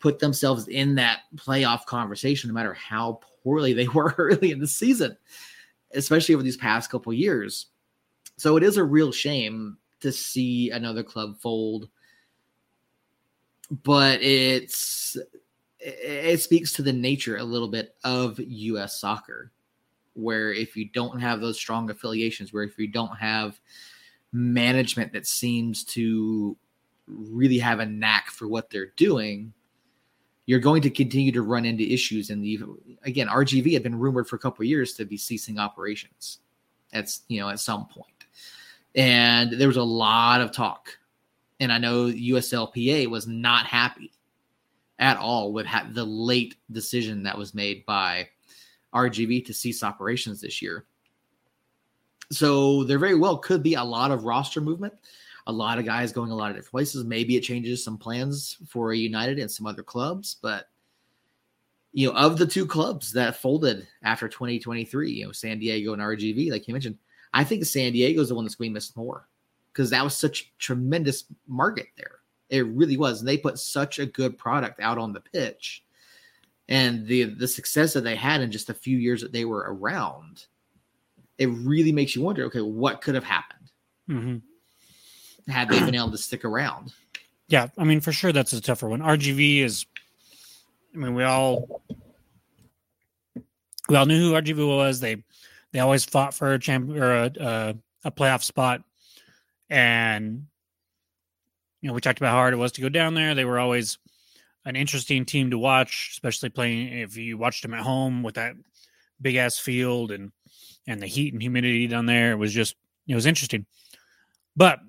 [0.00, 4.66] put themselves in that playoff conversation, no matter how poorly they were early in the
[4.66, 5.16] season,
[5.92, 7.66] especially over these past couple years.
[8.36, 11.88] So it is a real shame to see another club fold,
[13.84, 15.16] but it's
[15.78, 19.00] it speaks to the nature a little bit of U.S.
[19.00, 19.50] soccer,
[20.14, 23.60] where if you don't have those strong affiliations, where if you don't have
[24.32, 26.56] management that seems to
[27.06, 29.52] really have a knack for what they're doing,
[30.50, 32.28] you're going to continue to run into issues.
[32.28, 32.44] And
[33.04, 36.40] again, RGV had been rumored for a couple years to be ceasing operations.
[36.92, 37.94] That's you know at some point.
[37.94, 38.24] point,
[38.96, 40.98] and there was a lot of talk.
[41.60, 44.10] And I know USLPA was not happy
[44.98, 48.28] at all with ha- the late decision that was made by
[48.92, 50.84] RGV to cease operations this year.
[52.32, 54.94] So there very well could be a lot of roster movement,
[55.46, 57.04] a lot of guys going a lot of different places.
[57.04, 60.66] Maybe it changes some plans for United and some other clubs, but
[61.92, 66.00] you know, of the two clubs that folded after 2023, you know, San Diego and
[66.00, 66.98] RGV, like you mentioned,
[67.34, 69.28] I think San Diego is the one that's going to miss more
[69.72, 72.20] because that was such tremendous market there.
[72.48, 73.20] It really was.
[73.20, 75.84] And they put such a good product out on the pitch.
[76.68, 79.66] And the the success that they had in just a few years that they were
[79.68, 80.46] around,
[81.38, 83.70] it really makes you wonder, okay, what could have happened
[84.08, 84.36] mm-hmm.
[85.48, 86.92] Had they been able to stick around?
[87.48, 89.00] Yeah, I mean, for sure, that's a tougher one.
[89.00, 89.86] RGV is,
[90.94, 91.82] I mean, we all
[93.88, 95.00] we all knew who RGV was.
[95.00, 95.22] They
[95.72, 97.74] they always fought for a champ or a, a,
[98.04, 98.82] a playoff spot,
[99.68, 100.46] and
[101.80, 103.34] you know, we talked about how hard it was to go down there.
[103.34, 103.98] They were always
[104.64, 108.54] an interesting team to watch, especially playing if you watched them at home with that
[109.20, 110.32] big ass field and
[110.86, 112.32] and the heat and humidity down there.
[112.32, 112.76] It was just
[113.08, 113.66] it was interesting.
[114.56, 114.80] But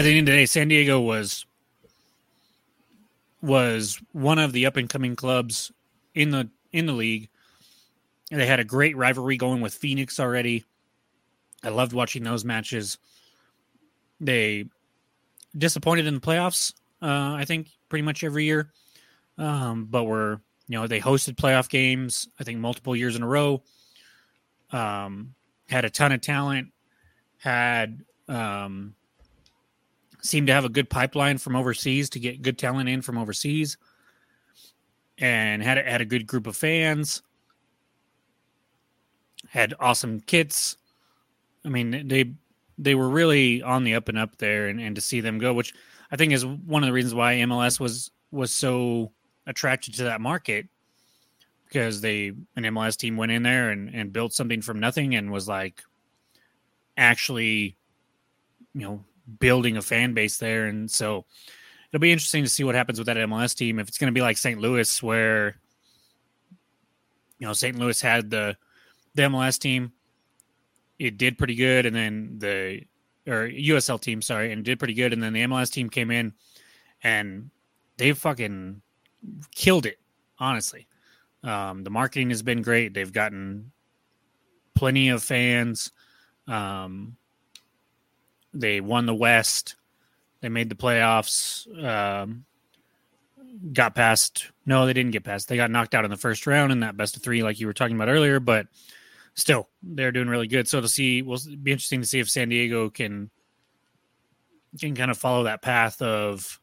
[0.00, 1.44] at the end of the day, San Diego was
[3.42, 5.70] was one of the up and coming clubs
[6.14, 7.28] in the in the league.
[8.30, 10.64] They had a great rivalry going with Phoenix already.
[11.62, 12.96] I loved watching those matches.
[14.20, 14.66] They
[15.56, 18.72] disappointed in the playoffs, uh, I think, pretty much every year.
[19.36, 23.28] Um, but were you know they hosted playoff games, I think, multiple years in a
[23.28, 23.62] row.
[24.72, 25.34] Um,
[25.68, 26.68] had a ton of talent.
[27.36, 28.94] Had um,
[30.22, 33.76] seemed to have a good pipeline from overseas to get good talent in from overseas,
[35.18, 37.22] and had had a good group of fans.
[39.48, 40.76] Had awesome kits.
[41.64, 42.32] I mean, they
[42.78, 45.52] they were really on the up and up there, and, and to see them go,
[45.52, 45.74] which
[46.10, 49.12] I think is one of the reasons why MLS was was so
[49.46, 50.68] attracted to that market
[51.66, 55.30] because they an MLS team went in there and, and built something from nothing and
[55.30, 55.82] was like
[56.96, 57.76] actually
[58.74, 59.04] you know
[59.38, 61.24] building a fan base there and so
[61.92, 64.14] it'll be interesting to see what happens with that MLS team if it's going to
[64.14, 64.60] be like St.
[64.60, 65.56] Louis where
[67.38, 67.78] you know St.
[67.78, 68.56] Louis had the
[69.14, 69.92] the MLS team
[71.00, 72.82] it did pretty good, and then the
[73.26, 76.34] or USL team, sorry, and did pretty good, and then the MLS team came in,
[77.02, 77.50] and
[77.96, 78.82] they fucking
[79.54, 79.98] killed it.
[80.38, 80.86] Honestly,
[81.42, 82.92] um, the marketing has been great.
[82.92, 83.72] They've gotten
[84.74, 85.90] plenty of fans.
[86.46, 87.16] Um,
[88.52, 89.76] they won the West.
[90.40, 91.66] They made the playoffs.
[91.84, 92.44] Um,
[93.72, 94.50] got past.
[94.66, 95.48] No, they didn't get past.
[95.48, 97.66] They got knocked out in the first round in that best of three, like you
[97.66, 98.40] were talking about earlier.
[98.40, 98.66] But
[99.34, 100.68] still they're doing really good.
[100.68, 103.30] So to see, will be interesting to see if San Diego can
[104.78, 106.60] can kind of follow that path of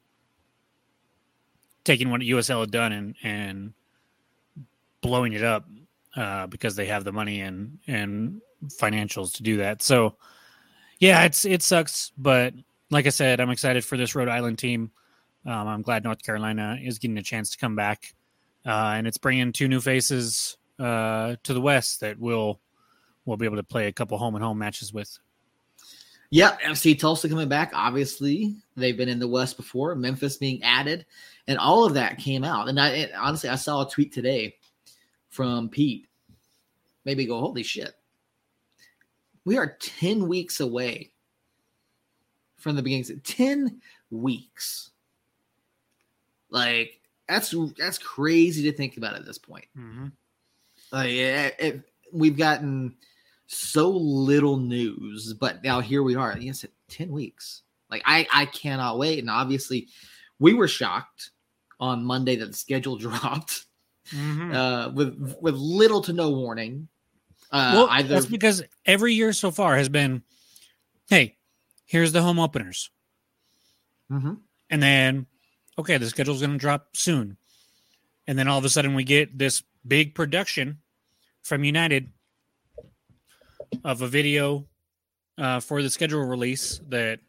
[1.84, 3.72] taking what USL had done and and
[5.00, 5.66] blowing it up
[6.16, 9.82] uh, because they have the money and and financials to do that.
[9.82, 10.16] So
[10.98, 12.54] yeah, it's it sucks, but
[12.90, 14.90] like I said, I'm excited for this Rhode Island team.
[15.46, 18.14] Um, I'm glad North Carolina is getting a chance to come back,
[18.66, 22.60] uh, and it's bringing two new faces uh, to the West that will
[23.24, 25.18] will be able to play a couple home and home matches with.
[26.30, 27.72] Yeah, FC Tulsa coming back.
[27.74, 29.94] Obviously, they've been in the West before.
[29.94, 31.06] Memphis being added,
[31.46, 32.68] and all of that came out.
[32.68, 34.56] And I it, honestly, I saw a tweet today
[35.30, 36.08] from Pete.
[37.04, 37.94] Maybe go, holy shit!
[39.48, 41.10] We are ten weeks away
[42.58, 43.22] from the beginning.
[43.24, 43.80] Ten
[44.10, 44.90] weeks.
[46.50, 49.64] Like that's that's crazy to think about at this point.
[49.74, 50.08] Mm-hmm.
[50.92, 51.80] Like it, it,
[52.12, 52.94] we've gotten
[53.46, 56.36] so little news, but now here we are.
[56.36, 57.62] Yes, ten weeks.
[57.90, 59.18] Like I, I cannot wait.
[59.20, 59.88] And obviously,
[60.38, 61.30] we were shocked
[61.80, 63.64] on Monday that the schedule dropped
[64.12, 64.52] mm-hmm.
[64.52, 66.86] uh, with with little to no warning.
[67.50, 68.08] Uh, well, either...
[68.08, 70.22] that's because every year so far has been,
[71.08, 71.36] hey,
[71.86, 72.90] here's the home openers,
[74.10, 74.34] mm-hmm.
[74.70, 75.26] and then
[75.78, 77.36] okay, the schedule's going to drop soon.
[78.26, 80.78] And then all of a sudden we get this big production
[81.42, 82.10] from United
[83.84, 84.66] of a video
[85.38, 87.20] uh, for the schedule release that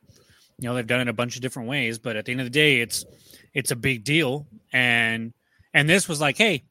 [0.57, 2.45] you know they've done it a bunch of different ways, but at the end of
[2.45, 3.05] the day, it's
[3.53, 4.47] it's a big deal.
[4.73, 5.33] And
[5.73, 6.63] and this was like, hey,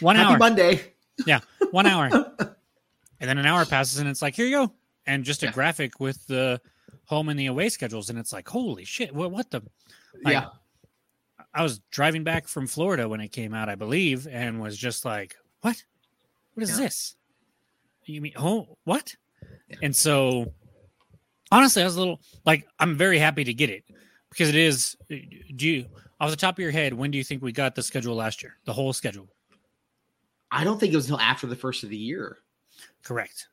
[0.00, 0.92] one Happy hour, Monday.
[1.26, 2.06] Yeah, one hour,
[3.20, 4.72] and then an hour passes, and it's like, here you go,
[5.06, 5.52] and just a Yeah.
[5.52, 6.60] graphic with the
[7.04, 9.62] home and the away schedules, and it's like, holy shit, what what the
[10.24, 10.46] like, yeah.
[11.54, 15.04] I was driving back from Florida when it came out, I believe, and was just
[15.04, 15.82] like, "What?
[16.54, 16.84] What is Yeah.
[16.84, 17.16] this?
[18.04, 19.14] You mean oh what?"
[19.68, 19.76] Yeah.
[19.82, 20.52] And so,
[21.50, 23.84] honestly, I was a little like, I'm very happy to get it
[24.30, 24.96] because it is.
[25.10, 25.16] Uh,
[25.56, 25.86] do you
[26.20, 28.42] off the top of your head, when do you think we got the schedule last
[28.42, 28.56] year?
[28.66, 29.28] The whole schedule,
[30.52, 32.38] I don't think it was until after the first of the year.
[33.04, 33.48] correct?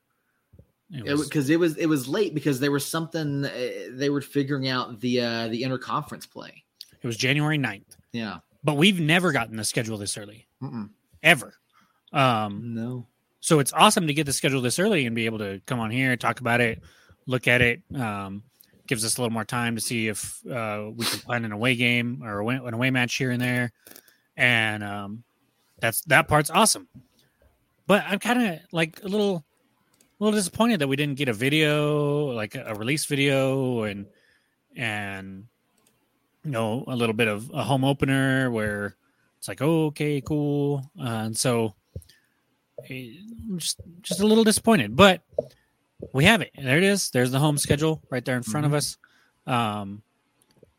[0.92, 3.50] It was- because it, was it was late because there was something uh,
[3.90, 6.64] they were figuring out the uh the interconference play.
[7.02, 8.38] it was January 9th, Yeah.
[8.64, 10.88] but we've never gotten the schedule this early Mm-mm.
[11.22, 11.54] ever.
[12.12, 13.06] Um, No.
[13.40, 15.90] so it's awesome to get the schedule this early and be able to come on
[15.90, 16.82] here talk about it
[17.26, 18.42] look at it um,
[18.86, 21.76] gives us a little more time to see if uh, we can plan an away
[21.76, 23.72] game or an away match here and there
[24.38, 25.22] and um,
[25.80, 26.88] that's that part's awesome.
[27.86, 29.44] But i'm kind of like a little
[30.20, 34.06] a little disappointed that we didn't get a video like a, release video and
[34.76, 35.46] and
[36.44, 38.96] you know a little bit of a home opener where
[39.38, 40.90] it's like oh, okay cool.
[41.00, 41.74] Uh, and so
[42.90, 43.12] eh,
[43.56, 45.22] just just a little disappointed but
[46.12, 46.52] we have it.
[46.56, 47.10] There it is.
[47.10, 48.98] There's the home schedule right there in front of us.
[49.46, 50.02] Um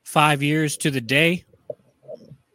[0.04, 1.46] five years to the day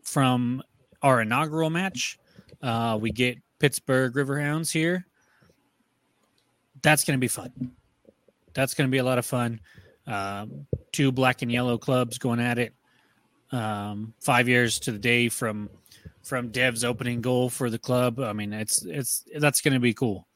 [0.03, 0.63] from
[1.03, 2.19] our inaugural match
[2.65, 5.07] uh we get pittsburgh riverhounds here
[6.83, 7.53] that's going to be fun
[8.55, 9.61] that's going to be a lot of fun
[10.07, 12.75] um, two black and yellow clubs going at it
[13.53, 15.71] um, five years to the day from
[16.25, 18.19] from Dev's opening goal for the club.
[18.19, 20.27] I mean, it's it's that's going to be cool.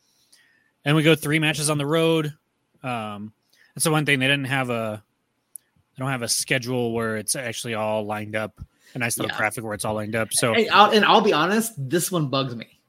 [0.84, 2.34] And we go three matches on the road.
[2.82, 3.32] Um,
[3.74, 5.02] that's the one thing they didn't have a
[5.96, 8.60] they don't have a schedule where it's actually all lined up.
[8.94, 9.38] A nice little Yeah.
[9.38, 10.32] graphic where it's all lined up.
[10.32, 12.80] So And I'll, and I'll be honest, this one bugs me.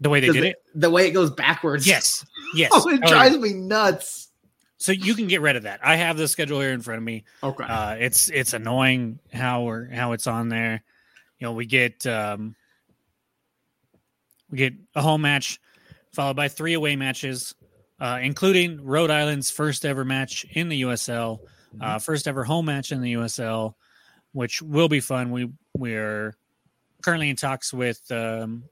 [0.00, 1.86] the way they did the, it, the way it goes backwards.
[1.86, 2.70] yes, yes.
[2.74, 4.28] Oh, it Oh, drives me nuts.
[4.76, 5.80] So you can get rid of that.
[5.82, 7.24] I have the schedule here in front of me.
[7.42, 7.64] Okay.
[7.64, 10.82] Uh, it's it's annoying how we're how it's on there.
[11.38, 12.54] You know, we get um,
[14.50, 15.58] we get a home match
[16.12, 17.54] followed by three away matches,
[17.98, 21.40] uh, including Rhode Island's first ever match in the USL,
[21.80, 23.74] uh, first ever home match in the USL,
[24.34, 25.30] which will be fun.
[25.30, 26.34] We we are
[27.02, 28.64] currently in talks with um,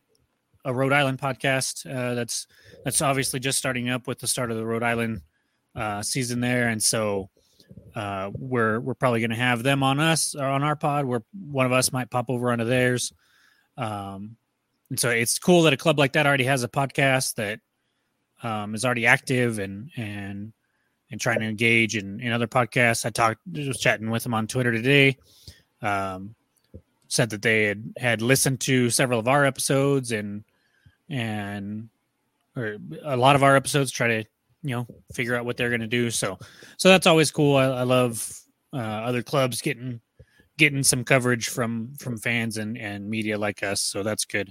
[0.65, 2.47] a Rhode Island podcast uh, that's
[2.85, 5.23] that's obviously just starting up with the start of the Rhode Island
[5.75, 7.31] uh, season there, and so
[7.95, 11.07] uh, we're we're probably going to have them on us or on our pod.
[11.07, 13.13] Where one of us might pop over onto theirs.
[13.79, 14.37] Um,
[14.91, 17.61] and so it's cool that a club like that already has a podcast that
[18.43, 20.53] um, is already active and and
[21.13, 23.05] and trying to engage in, in other podcasts.
[23.05, 25.19] I talked, was chatting with them on Twitter today.
[25.83, 26.35] Um,
[27.13, 30.45] said that they had had listened to several of our episodes and
[31.11, 31.91] and
[32.57, 33.91] or a lot of our episodes.
[33.91, 34.25] Try to
[34.63, 36.11] you know figure out what they're going to do.
[36.11, 36.39] So
[36.79, 37.57] so that's always cool.
[37.57, 38.33] I, I love
[38.73, 40.01] uh, other clubs getting
[40.57, 43.81] getting some coverage from from fans and and media like us.
[43.81, 44.51] So that's good.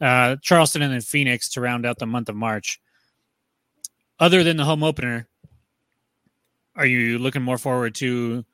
[0.00, 2.80] Uh, Charleston and then Phoenix to round out the month of March.
[4.18, 5.28] Other than the home opener,
[6.76, 8.44] are you looking more forward to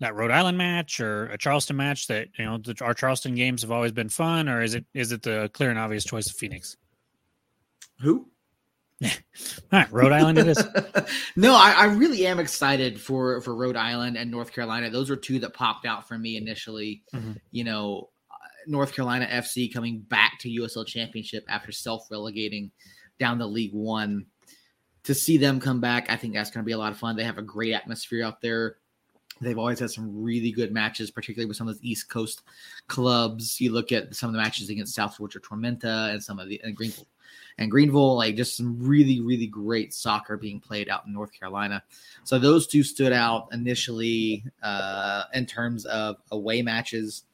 [0.00, 2.08] that Rhode Island match or a Charleston match?
[2.08, 5.12] That you know, the, our Charleston games have always been fun, or is it is
[5.12, 6.76] it the clear and obvious choice of Phoenix?
[8.00, 8.26] Who?
[9.04, 9.10] All
[9.72, 10.62] right, Rhode Island it is.
[11.36, 14.90] no, I, I really am excited for for Rhode Island and North Carolina.
[14.90, 17.02] Those are two that popped out for me initially.
[17.14, 17.38] Mhm.
[17.50, 18.34] You know, uh,
[18.66, 22.70] North Carolina FC coming back to USL Championship after self relegating
[23.18, 24.26] down to League One.
[25.04, 27.16] To see them come back, I think that's going to be a lot of fun.
[27.16, 28.76] They have a great atmosphere out there.
[29.40, 32.42] They've always had some really good matches, particularly with some of those East Coast
[32.88, 33.60] clubs.
[33.60, 36.60] You look at some of the matches against South Georgia Tormenta and some of the
[36.62, 37.06] and Greenville
[37.58, 41.82] and Greenville, like just some really, really great soccer being played out in North Carolina.
[42.24, 47.24] So those two stood out initially uh, in terms of away matches.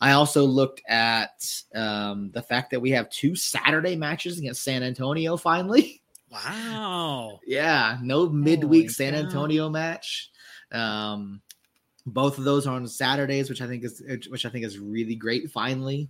[0.00, 4.82] I also looked at um, the fact that we have two Saturday matches against San
[4.82, 5.98] Antonio finally.
[6.32, 7.40] Wow.
[7.46, 9.18] Yeah, no midweek Holy San cow.
[9.18, 10.30] Antonio match.
[10.72, 11.42] Um,
[12.06, 15.14] both of those are on Saturdays, which I think is which I think is really
[15.14, 15.50] great.
[15.50, 16.08] Finally,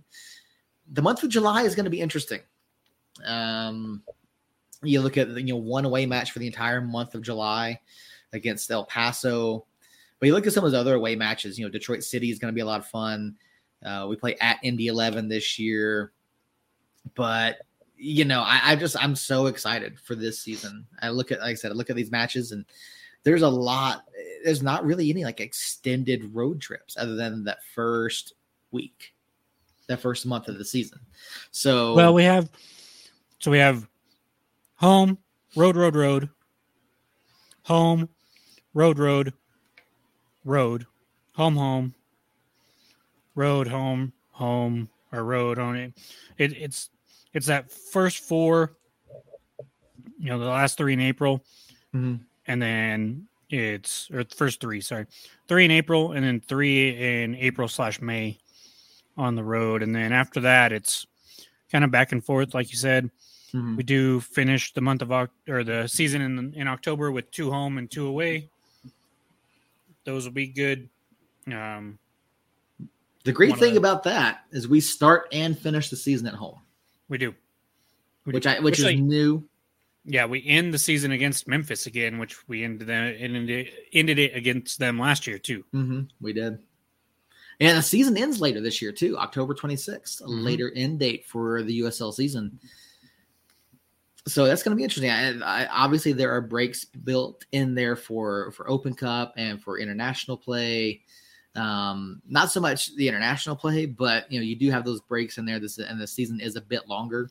[0.91, 2.41] the month of July is going to be interesting.
[3.25, 4.01] Um,
[4.81, 7.79] you look at you know one away match for the entire month of July
[8.33, 9.65] against El Paso,
[10.19, 11.59] But you look at some of those other away matches.
[11.59, 13.35] You know, Detroit City is going to be a lot of fun.
[13.85, 16.13] Uh, we play at Indy 11 this year,
[17.15, 17.57] but
[17.95, 20.85] you know, I, I just I'm so excited for this season.
[21.01, 22.65] I look at, like I said, I look at these matches and
[23.23, 24.03] there's a lot.
[24.43, 28.33] There's not really any like extended road trips other than that first
[28.71, 29.13] week,
[29.87, 30.99] that first month of the season.
[31.51, 32.49] So well, we have
[33.39, 33.87] so we have
[34.75, 35.17] home,
[35.55, 36.29] road, road, road,
[37.63, 38.09] home,
[38.73, 39.33] road, road,
[40.43, 40.85] road,
[41.33, 41.93] home, home,
[43.35, 45.93] road, home, home, or road on it.
[46.37, 46.89] it it's
[47.33, 48.73] it's that first four,
[50.19, 51.43] you know, the last three in April,
[51.95, 52.15] mm-hmm.
[52.47, 55.05] And then it's or first three, sorry,
[55.47, 58.39] three in April, and then three in April slash May
[59.17, 61.05] on the road, and then after that, it's
[61.71, 63.09] kind of back and forth, like you said.
[63.53, 63.75] Mm-hmm.
[63.75, 67.77] We do finish the month of or the season in in October with two home
[67.77, 68.49] and two away.
[70.05, 70.89] Those will be good.
[71.47, 71.99] Um,
[73.23, 76.59] the great thing about that is we start and finish the season at home.
[77.09, 77.33] We do.
[78.25, 78.49] We which do.
[78.49, 79.47] I which, which is like, new.
[80.05, 84.35] Yeah, we end the season against Memphis again, which we ended them ended, ended it
[84.35, 85.63] against them last year too.
[85.73, 86.59] Mm-hmm, we did.
[87.59, 90.43] And the season ends later this year too, October 26th, a mm-hmm.
[90.43, 92.59] later end date for the USL season.
[94.27, 95.11] So that's going to be interesting.
[95.11, 99.79] I, I, obviously, there are breaks built in there for for Open Cup and for
[99.79, 101.01] international play.
[101.55, 105.37] Um, not so much the international play, but you know, you do have those breaks
[105.37, 105.59] in there.
[105.59, 107.29] This and the season is a bit longer,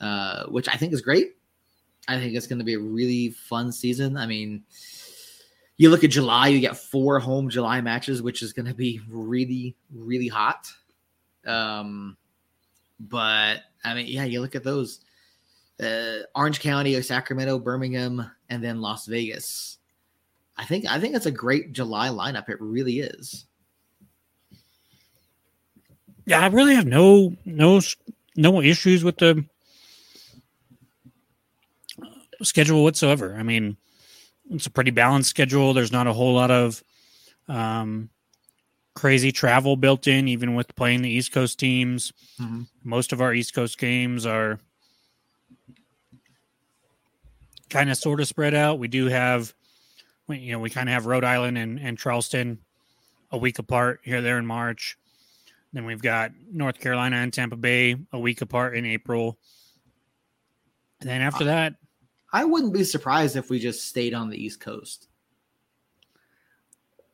[0.00, 1.36] uh, which I think is great.
[2.06, 4.16] I think it's going to be a really fun season.
[4.16, 4.64] I mean,
[5.76, 9.00] you look at July, you get four home July matches, which is going to be
[9.08, 10.68] really, really hot.
[11.46, 12.16] Um,
[13.00, 15.00] but I mean, yeah, you look at those
[15.82, 19.78] uh, Orange County, or Sacramento, Birmingham, and then Las Vegas.
[20.56, 22.48] I think I think it's a great July lineup.
[22.48, 23.46] It really is.
[26.26, 27.80] Yeah, I really have no no
[28.36, 29.44] no issues with the
[32.42, 33.36] schedule whatsoever.
[33.38, 33.76] I mean,
[34.50, 35.74] it's a pretty balanced schedule.
[35.74, 36.82] There's not a whole lot of
[37.48, 38.10] um,
[38.94, 42.12] crazy travel built in, even with playing the East Coast teams.
[42.40, 42.62] Mm-hmm.
[42.82, 44.60] Most of our East Coast games are
[47.70, 48.78] kind of sort of spread out.
[48.78, 49.54] We do have
[50.28, 52.58] you know, we kind of have Rhode Island and, and Charleston
[53.30, 54.96] a week apart here there in March.
[55.72, 59.38] Then we've got North Carolina and Tampa Bay a week apart in April.
[61.00, 61.74] And then after that,
[62.34, 65.06] I wouldn't be surprised if we just stayed on the East Coast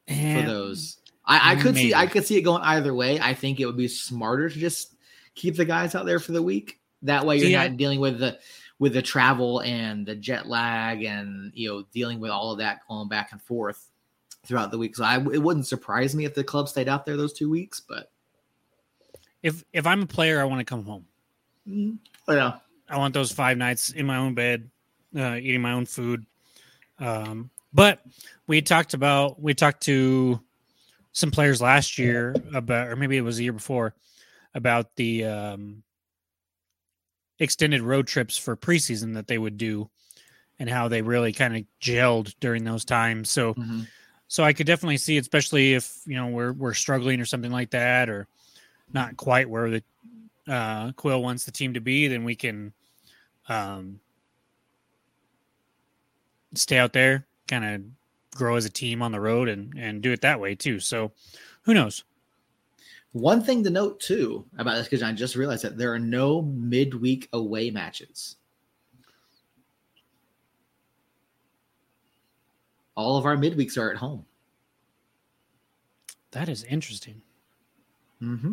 [0.08, 0.96] for those.
[1.26, 1.90] I, I could maybe.
[1.90, 3.20] see I could see it going either way.
[3.20, 4.96] I think it would be smarter to just
[5.34, 6.80] keep the guys out there for the week.
[7.02, 8.38] That way, you're see, not dealing with the
[8.78, 12.80] with the travel and the jet lag and you know dealing with all of that
[12.88, 13.90] going back and forth
[14.46, 14.96] throughout the week.
[14.96, 17.78] So I, it wouldn't surprise me if the club stayed out there those two weeks.
[17.78, 18.10] But
[19.42, 21.04] if if I'm a player, I want to come home.
[21.68, 22.32] Mm-hmm.
[22.32, 22.54] Yeah,
[22.88, 24.70] I want those five nights in my own bed,
[25.16, 26.26] uh, eating my own food.
[26.98, 28.00] Um, but
[28.46, 30.40] we talked about we talked to
[31.12, 33.94] some players last year about, or maybe it was a year before,
[34.54, 35.82] about the um,
[37.38, 39.88] extended road trips for preseason that they would do
[40.58, 43.30] and how they really kind of gelled during those times.
[43.30, 43.82] So mm-hmm.
[44.28, 47.70] so I could definitely see, especially if you know we're we're struggling or something like
[47.70, 48.28] that, or
[48.92, 49.82] not quite where the
[50.48, 52.72] uh, Quill wants the team to be, then we can
[53.48, 54.00] um,
[56.54, 57.82] stay out there, kind of
[58.36, 60.80] grow as a team on the road, and and do it that way too.
[60.80, 61.12] So
[61.62, 62.04] who knows?
[63.12, 66.42] One thing to note too about this, because I just realized that there are no
[66.42, 68.36] midweek away matches.
[72.94, 74.24] All of our midweeks are at home.
[76.32, 77.22] That is interesting.
[78.22, 78.52] Mm-hmm.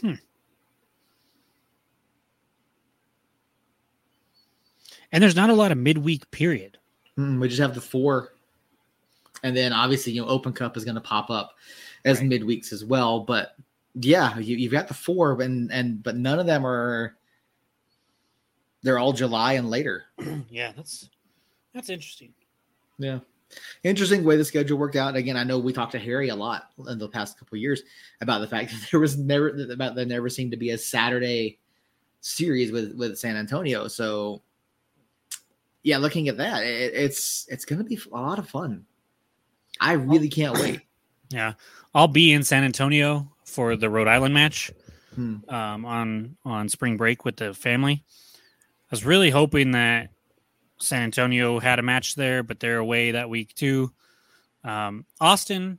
[0.00, 0.14] Hmm.
[5.14, 6.76] And there's not a lot of midweek period.
[7.18, 8.34] Mm, we just have the four
[9.44, 11.54] and then obviously you know Open Cup is going to pop up
[12.04, 12.28] as right.
[12.28, 13.20] midweeks as well.
[13.20, 13.54] But
[13.94, 17.16] yeah, you, you've got the four, and and but none of them are.
[18.82, 20.04] They're all July and later.
[20.50, 21.08] yeah, that's
[21.72, 22.32] that's interesting.
[22.98, 23.20] Yeah,
[23.82, 25.14] interesting way the schedule worked out.
[25.14, 27.82] Again, I know we talked to Harry a lot in the past couple years
[28.20, 31.58] about the fact that there was never about there never seemed to be a Saturday
[32.20, 33.88] series with with San Antonio.
[33.88, 34.42] So
[35.84, 38.86] yeah, looking at that, it, it's it's going to be a lot of fun.
[39.80, 40.80] I really can't wait.
[41.30, 41.52] Yeah,
[41.94, 44.72] I'll be in San Antonio for the Rhode Island match
[45.14, 45.36] hmm.
[45.48, 48.02] um, on on spring break with the family.
[48.04, 50.10] I was really hoping that
[50.78, 53.92] San Antonio had a match there, but they're away that week too.
[54.64, 55.78] Um, Austin,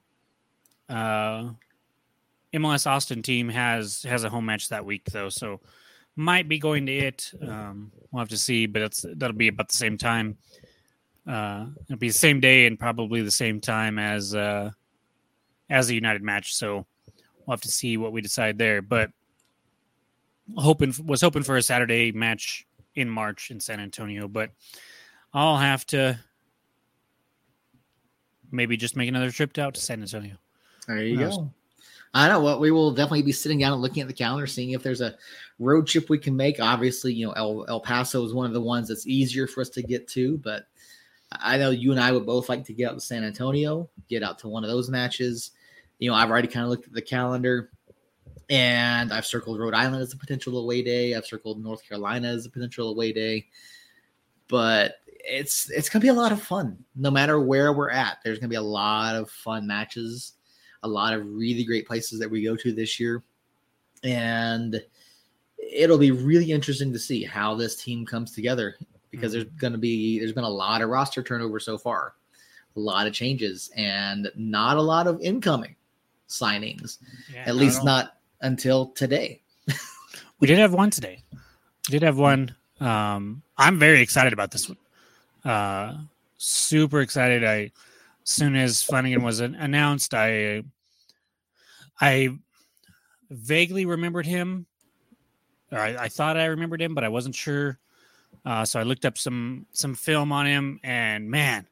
[0.88, 1.50] uh,
[2.54, 5.62] MLS Austin team has has a home match that week though, so
[6.16, 7.32] might be going to it.
[7.42, 10.38] Um, we'll have to see, but it's that'll be about the same time.
[11.28, 14.72] Uh, it'll be the same day and probably the same time as uh,
[15.70, 16.56] as a United match.
[16.56, 16.86] So
[17.46, 18.82] we'll have to see what we decide there.
[18.82, 19.12] But
[20.56, 24.52] hoping was hoping for a Saturday match in March in San Antonio, but
[25.34, 26.18] I'll have to
[28.52, 30.36] maybe just make another trip out to San Antonio.
[30.88, 31.52] There you go.
[32.16, 34.72] I know what we will definitely be sitting down and looking at the calendar, seeing
[34.72, 35.16] if there's a
[35.60, 36.62] road trip we can make.
[36.62, 39.70] Obviously, you know, El, El Paso is one of the ones that's easier for us
[39.72, 40.66] to get to, but
[41.32, 44.24] I know you and I would both like to get out to San Antonio, get
[44.24, 45.52] out to one of those matches.
[46.00, 47.70] You know, I've already kind of looked at the calendar
[48.50, 51.16] and I've circled Rhode Island as a potential away day.
[51.16, 53.48] I've circled North Carolina as a potential away day.
[54.48, 58.20] But it's it's gonna be a lot of fun no matter where we're at.
[58.24, 60.34] There's gonna be a lot of fun matches,
[60.86, 63.24] a lot of really great places that we go to this year,
[64.04, 64.82] and
[65.58, 68.76] it'll be really interesting to see how this team comes together
[69.12, 69.42] because mm-hmm.
[69.42, 72.14] there's gonna be there's been a lot of roster turnover so far,
[72.76, 75.76] a lot of changes, and not a lot of incoming
[76.30, 77.00] signings,
[77.34, 79.42] yeah, at least not until today.
[80.40, 81.24] we did have one today.
[81.34, 82.56] We did have one.
[82.80, 84.78] Um, I'm very excited about this one.
[85.44, 85.98] Uh,
[86.38, 87.44] super excited.
[87.44, 87.72] I, as
[88.24, 90.64] soon as Flanagan was announced, I,
[92.00, 92.38] I
[93.30, 94.66] vaguely remembered him.
[95.72, 97.80] Or I, I thought I remembered him, but I wasn't sure.
[98.46, 101.68] Uh, so I looked up some some film on him, and man,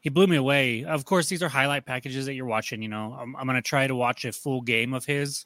[0.00, 0.84] he blew me away.
[0.84, 2.82] Of course, these are highlight packages that you're watching.
[2.82, 5.44] You know, I'm, I'm going to try to watch a full game of his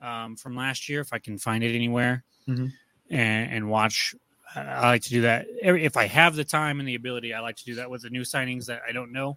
[0.00, 2.66] um, from last year if I can find it anywhere, mm-hmm.
[3.10, 4.14] and, and, watch
[4.54, 7.34] I like to do that if I have the time and the ability.
[7.34, 9.36] I like to do that with the new signings that I don't know.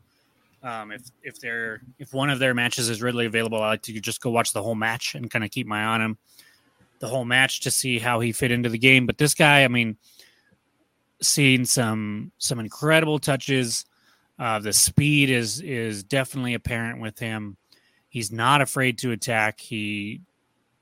[0.61, 3.99] Um, if if they're if one of their matches is readily available, I like to
[3.99, 6.17] just go watch the whole match and kind of keep my eye on him
[6.99, 9.05] the whole match to see how he fit into the game.
[9.05, 9.97] But this guy, I mean,
[11.21, 13.85] seeing some some incredible touches.
[14.37, 17.57] Uh, the speed is is definitely apparent with him.
[18.09, 19.59] He's not afraid to attack.
[19.59, 20.21] He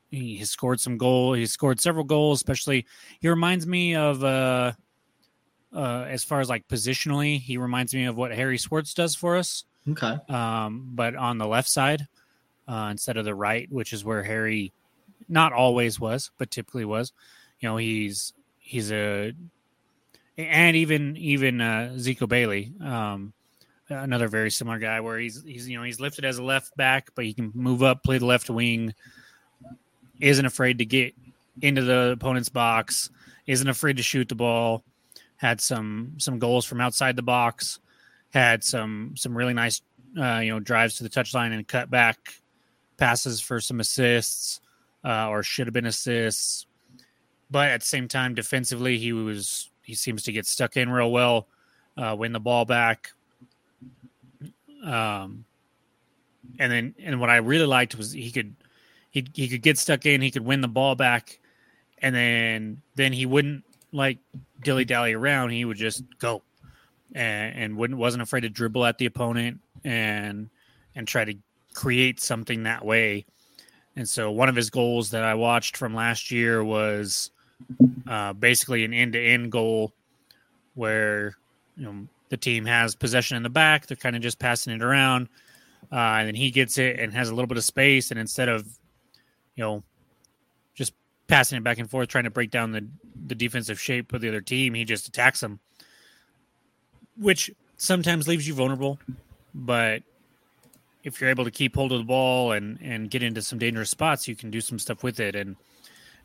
[0.10, 1.34] he has scored some goal.
[1.34, 2.86] He scored several goals, especially
[3.20, 4.74] he reminds me of uh
[5.74, 9.36] uh as far as like positionally, he reminds me of what Harry Swartz does for
[9.36, 9.65] us.
[9.89, 10.18] Okay.
[10.30, 12.07] Um, but on the left side,
[12.68, 14.74] uh, instead of the right, which is where Harry
[15.30, 17.13] not always was, but typically was.
[17.59, 19.34] You know, he's he's a
[20.38, 23.34] and even even uh Zico Bailey, um
[23.89, 27.09] another very similar guy where he's he's you know he's lifted as a left back,
[27.15, 28.93] but he can move up, play the left wing,
[30.20, 31.13] isn't afraid to get
[31.61, 33.09] into the opponent's box,
[33.47, 34.84] isn't afraid to shoot the ball,
[35.38, 37.80] had some some goals from outside the box,
[38.30, 39.82] had some some really nice
[40.20, 42.42] uh, you know drives to the touchline and cut back
[42.98, 44.60] passes for some assists
[45.06, 46.66] uh, or should have been assists.
[47.50, 51.12] But at the same time, defensively, he was he seems to get stuck in real
[51.12, 51.48] well,
[51.96, 53.12] uh, win the ball back.
[54.84, 55.46] Um,
[56.60, 58.54] and then and what I really liked was he could
[59.12, 61.40] he he could get stuck in, he could win the ball back,
[62.00, 63.64] and then then he wouldn't
[63.94, 64.18] like
[64.68, 65.51] dilly dally around.
[65.51, 66.43] He would just go,
[67.15, 70.49] and, and wouldn't wasn't afraid to dribble at the opponent and
[70.93, 71.34] and try to
[71.74, 73.26] create something that way.
[73.95, 77.32] And so one of his goals that I watched from last year was
[78.05, 79.93] uh, basically an end to end goal
[80.76, 81.38] where
[81.78, 84.82] you know the team has possession in the back, they're kind of just passing it
[84.82, 85.30] around.
[85.89, 88.49] Uh, and then he gets it and has a little bit of space, and instead
[88.49, 88.68] of
[89.55, 89.84] you know,
[91.28, 92.88] passing it back and forth, trying to break down the
[93.28, 94.74] the defensive shape of the other team.
[94.74, 95.60] He just attacks them,
[97.18, 99.00] which sometimes leaves you vulnerable.
[99.54, 100.04] But
[101.04, 103.90] if you're able to keep hold of the ball and and get into some dangerous
[103.90, 105.36] spots, you can do some stuff with it.
[105.36, 105.56] And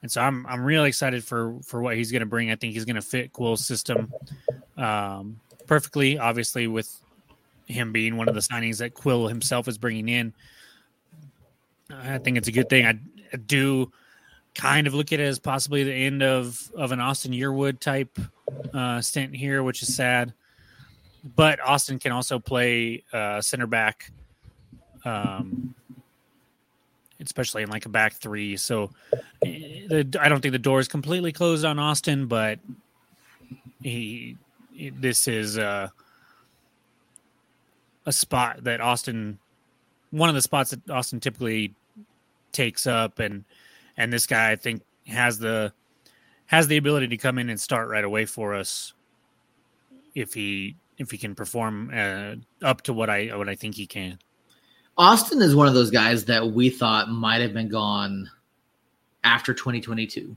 [0.03, 2.51] and so I'm I'm really excited for for what he's going to bring.
[2.51, 4.13] I think he's going to fit Quill's system
[4.77, 6.19] um, perfectly.
[6.19, 7.01] Obviously, with
[7.67, 10.33] him being one of the signings that Quill himself is bringing in.
[11.91, 12.87] I think it's a good thing.
[12.87, 12.99] I
[13.37, 13.93] do
[14.55, 18.19] kind of look at it as possibly the end of of an Austin Yearwood type
[18.75, 20.33] uh, stint here, which is sad.
[21.37, 24.11] But Austin can also play uh, center back,
[25.05, 25.75] um,
[27.21, 28.57] especially in like a back three.
[28.57, 28.91] So
[29.41, 32.59] the, I don't think the door is completely closed on Austin, but
[33.83, 34.37] he
[34.97, 35.89] this is uh,
[38.05, 39.39] a spot that Austin,
[40.11, 41.75] one of the spots that Austin typically
[42.53, 43.45] takes up and
[43.97, 45.73] and this guy I think has the
[46.47, 48.93] has the ability to come in and start right away for us
[50.15, 53.87] if he if he can perform uh, up to what I what I think he
[53.87, 54.19] can.
[54.99, 58.31] Austin is one of those guys that we thought might have been gone
[59.25, 60.37] after 2022,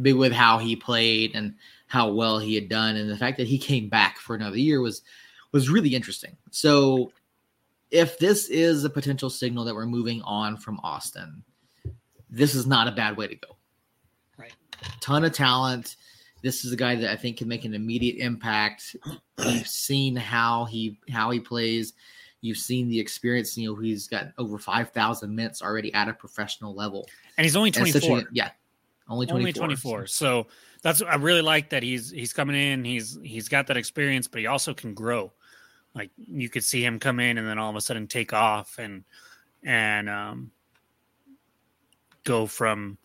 [0.00, 1.54] big with how he played and
[1.86, 4.80] how well he had done, and the fact that he came back for another year
[4.80, 5.02] was
[5.52, 6.36] was really interesting.
[6.50, 7.12] So,
[7.90, 11.44] if this is a potential signal that we're moving on from Austin,
[12.32, 13.56] this is not a bad way to go.
[14.36, 14.52] Right,
[15.00, 15.96] ton of talent.
[16.42, 18.96] This is a guy that I think can make an immediate impact.
[19.38, 21.92] You've seen how he how he plays
[22.42, 23.56] You've seen the experience.
[23.56, 27.08] You know, he's got over 5,000 minutes already at a professional level.
[27.38, 28.24] And he's only 24.
[28.32, 28.50] Yeah.
[29.08, 29.38] Only 24.
[29.38, 30.06] Only 24.
[30.08, 30.48] So
[30.82, 32.84] that's I really like that he's he's coming in.
[32.84, 35.32] He's he's got that experience, but he also can grow.
[35.94, 38.78] Like you could see him come in and then all of a sudden take off
[38.78, 39.04] and
[39.62, 40.50] and um
[42.24, 42.98] go from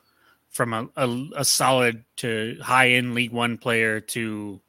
[0.49, 4.61] from a, a, a solid to high end League One player to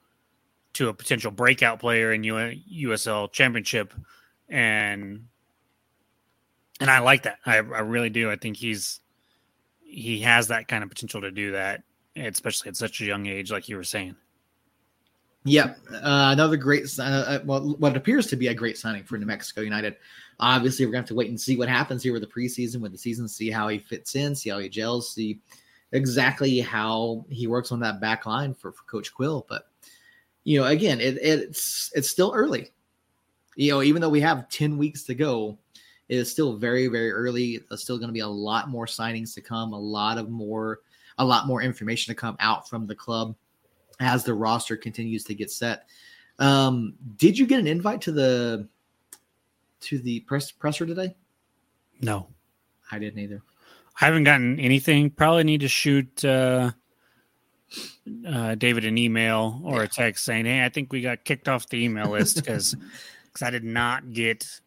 [0.74, 3.92] to a potential breakout player in USL Championship
[4.48, 5.26] and
[6.80, 7.38] and I like that.
[7.44, 8.30] I, I really do.
[8.30, 9.00] I think he's
[9.82, 11.82] he has that kind of potential to do that,
[12.16, 14.16] especially at such a young age, like you were saying.
[15.44, 19.16] Yep, uh, another great, uh, uh, well, what appears to be a great signing for
[19.16, 19.96] New Mexico United.
[20.40, 22.92] Obviously, we're gonna have to wait and see what happens here with the preseason, with
[22.92, 25.40] the season, see how he fits in, see how he gels, see
[25.92, 29.46] exactly how he works on that back line for, for Coach Quill.
[29.48, 29.64] But
[30.44, 32.70] you know, again, it, it's it's still early
[33.58, 35.58] you know, even though we have 10 weeks to go,
[36.08, 37.60] it is still very, very early.
[37.68, 40.78] There's still going to be a lot more signings to come, a lot of more,
[41.18, 43.34] a lot more information to come out from the club
[43.98, 45.88] as the roster continues to get set.
[46.38, 48.68] Um, did you get an invite to the
[49.80, 51.14] to the press presser today?
[52.00, 52.28] No,
[52.90, 53.42] I didn't either.
[54.00, 55.10] I haven't gotten anything.
[55.10, 56.70] Probably need to shoot uh,
[58.26, 61.68] uh, David an email or a text saying, "Hey, I think we got kicked off
[61.68, 62.76] the email list because
[63.26, 64.60] because I did not get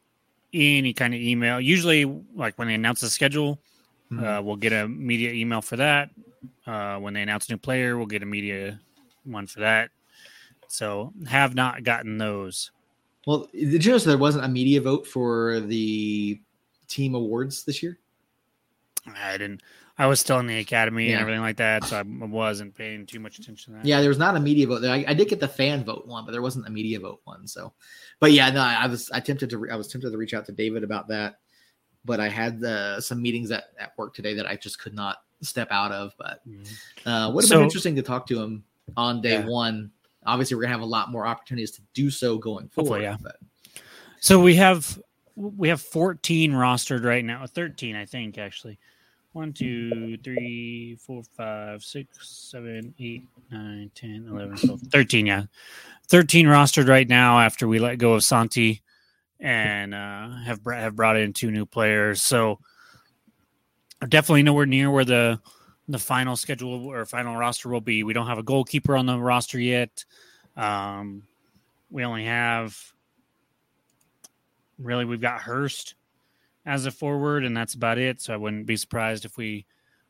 [0.53, 1.59] any kind of email.
[1.59, 2.05] Usually,
[2.35, 3.59] like when they announce the schedule,
[4.11, 4.23] mm-hmm.
[4.23, 6.09] uh, we'll get a media email for that.
[6.65, 8.79] Uh, when they announce a new player, we'll get a media
[9.23, 9.89] one for that.
[10.67, 12.71] So, have not gotten those.
[13.27, 16.41] Well, did you notice there wasn't a media vote for the
[16.87, 17.99] team awards this year?
[19.15, 19.61] I didn't.
[19.97, 21.13] I was still in the academy yeah.
[21.13, 23.85] and everything like that, so I wasn't paying too much attention to that.
[23.85, 24.83] Yeah, there was not a media vote.
[24.83, 27.47] I, I, did get the fan vote one, but there wasn't a media vote one.
[27.47, 27.73] So,
[28.19, 30.51] but yeah, no, I was I tempted to I was tempted to reach out to
[30.51, 31.35] David about that,
[32.03, 35.17] but I had uh, some meetings at, at work today that I just could not
[35.41, 36.13] step out of.
[36.17, 37.07] But mm-hmm.
[37.07, 38.63] uh, would have so, been interesting to talk to him
[38.97, 39.45] on day yeah.
[39.45, 39.91] one.
[40.25, 42.89] Obviously, we're gonna have a lot more opportunities to do so going forward.
[42.89, 43.17] Hopefully, yeah.
[43.21, 43.37] But.
[44.19, 44.99] So we have
[45.35, 48.79] we have 14 rostered right now, 13 I think actually.
[49.33, 55.25] One, two, three, four, five, six, seven, eight, nine, 10, 11, 12, 13.
[55.25, 55.43] Yeah.
[56.09, 58.81] 13 rostered right now after we let go of Santi
[59.39, 62.21] and uh, have, have brought in two new players.
[62.21, 62.59] So
[64.05, 65.39] definitely nowhere near where the,
[65.91, 68.03] the final schedule or final roster will be.
[68.03, 70.05] We don't have a goalkeeper on the roster yet.
[70.55, 71.23] Um,
[71.89, 72.77] we only have
[74.79, 75.95] really, we've got Hurst
[76.65, 78.21] as a forward, and that's about it.
[78.21, 79.65] So I wouldn't be surprised if we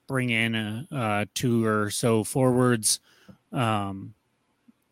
[0.07, 2.99] bring in a, a two or so forwards.
[3.51, 4.13] Um,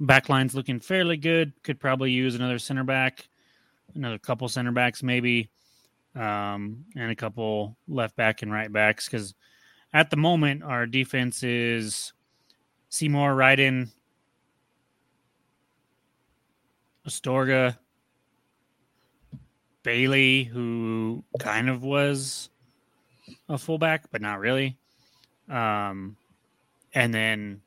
[0.01, 1.53] backline's looking fairly good.
[1.63, 3.27] Could probably use another center back,
[3.95, 5.49] another couple center backs maybe,
[6.15, 9.05] um, and a couple left back and right backs.
[9.05, 9.35] Because
[9.93, 12.13] at the moment our defense is
[12.89, 13.89] Seymour, Ryden,
[17.07, 17.77] Astorga,
[19.83, 22.49] Bailey, who kind of was
[23.47, 24.77] a fullback, but not really.
[25.49, 26.17] Um,
[26.93, 27.61] and then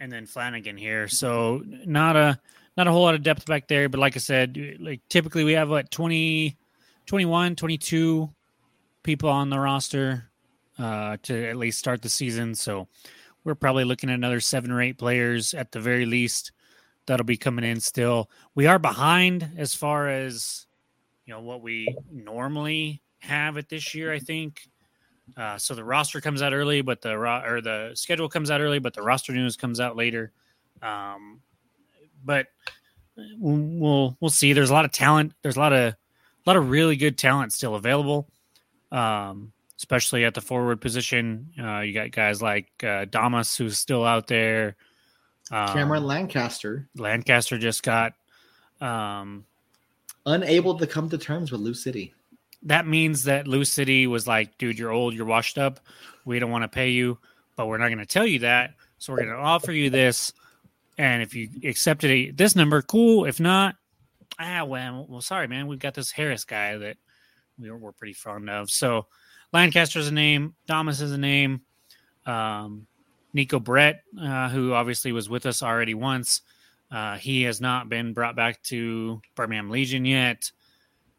[0.00, 1.08] and then Flanagan here.
[1.08, 2.38] So not a
[2.76, 5.52] not a whole lot of depth back there, but like I said, like typically we
[5.52, 6.56] have what 20
[7.06, 8.30] 21, 22
[9.02, 10.30] people on the roster
[10.78, 12.54] uh to at least start the season.
[12.54, 12.88] So
[13.44, 16.52] we're probably looking at another 7 or 8 players at the very least
[17.06, 18.30] that'll be coming in still.
[18.54, 20.66] We are behind as far as
[21.26, 24.12] you know what we normally have it this year.
[24.12, 24.68] I think.
[25.36, 28.60] Uh, so the roster comes out early, but the ro- or the schedule comes out
[28.60, 30.32] early, but the roster news comes out later.
[30.82, 31.40] Um,
[32.24, 32.48] but
[33.38, 34.52] we'll we'll see.
[34.52, 35.32] There's a lot of talent.
[35.42, 35.96] There's a lot of a
[36.46, 38.28] lot of really good talent still available,
[38.90, 39.52] um,
[39.82, 41.48] especially at the forward position.
[41.60, 44.76] Uh, you got guys like uh, Damas who's still out there.
[45.50, 46.88] Um, Cameron Lancaster.
[46.96, 48.12] Lancaster just got
[48.80, 49.44] um,
[50.24, 52.14] unable to come to terms with Lou City.
[52.62, 55.80] That means that Lou City was like, dude, you're old, you're washed up.
[56.24, 57.18] We don't want to pay you,
[57.56, 58.74] but we're not going to tell you that.
[58.98, 60.32] So we're going to offer you this.
[60.96, 63.24] And if you accepted this number, cool.
[63.24, 63.74] If not,
[64.38, 65.66] ah, well, well, sorry, man.
[65.66, 66.98] We've got this Harris guy that
[67.58, 68.70] we are, we're pretty fond of.
[68.70, 69.06] So
[69.52, 70.54] Lancaster's a name.
[70.66, 71.62] Thomas is a name.
[72.26, 72.86] Um,
[73.34, 76.42] Neco Brett, uh, who obviously was with us already once,
[76.90, 80.50] uh, he has not been brought back to Birmingham Legion yet.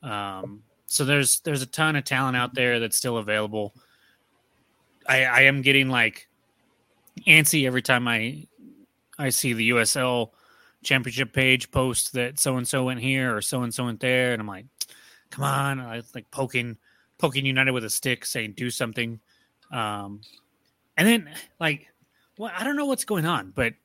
[0.02, 3.74] Um, so there's there's a ton of talent out there that's still available.
[5.08, 6.28] I, I am getting like
[7.28, 8.48] antsy every time I
[9.18, 10.30] I see the USL
[10.84, 14.34] championship page post that so and so went here or so and so went there,
[14.34, 14.66] and I'm like,
[15.32, 16.78] come on, I like poking
[17.24, 19.18] poking United with a stick, saying do something.
[19.72, 20.20] Um,
[20.98, 21.88] and then like,
[22.38, 23.76] well, I don't know what's going on, but it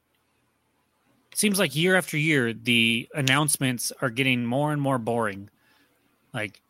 [1.36, 5.50] seems like year after year the announcements are getting more and more boring.
[6.34, 6.60] Like,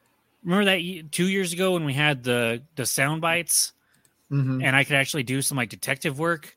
[0.44, 3.72] remember that two years ago when we had the the sound bites,
[4.30, 4.60] mm-hmm.
[4.62, 6.54] and I could actually do some like detective work.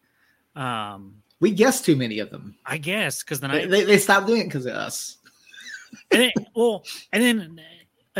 [0.57, 2.55] Um, we guessed too many of them.
[2.65, 5.15] I guess because then they, I they, they stopped doing it because of us.
[6.11, 6.83] and then, well,
[7.13, 7.61] and then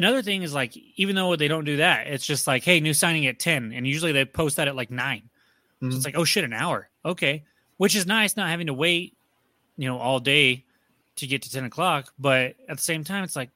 [0.02, 2.94] another thing is like even though they don't do that, it's just like hey, new
[2.94, 5.92] signing at ten, and usually they post that at like 9 mm-hmm.
[5.92, 7.44] So it's like oh shit, an hour, okay,
[7.78, 9.16] which is nice not having to wait,
[9.78, 10.66] you know, all day
[11.18, 12.14] to get to ten o'clock.
[12.18, 13.52] But at the same time, it's like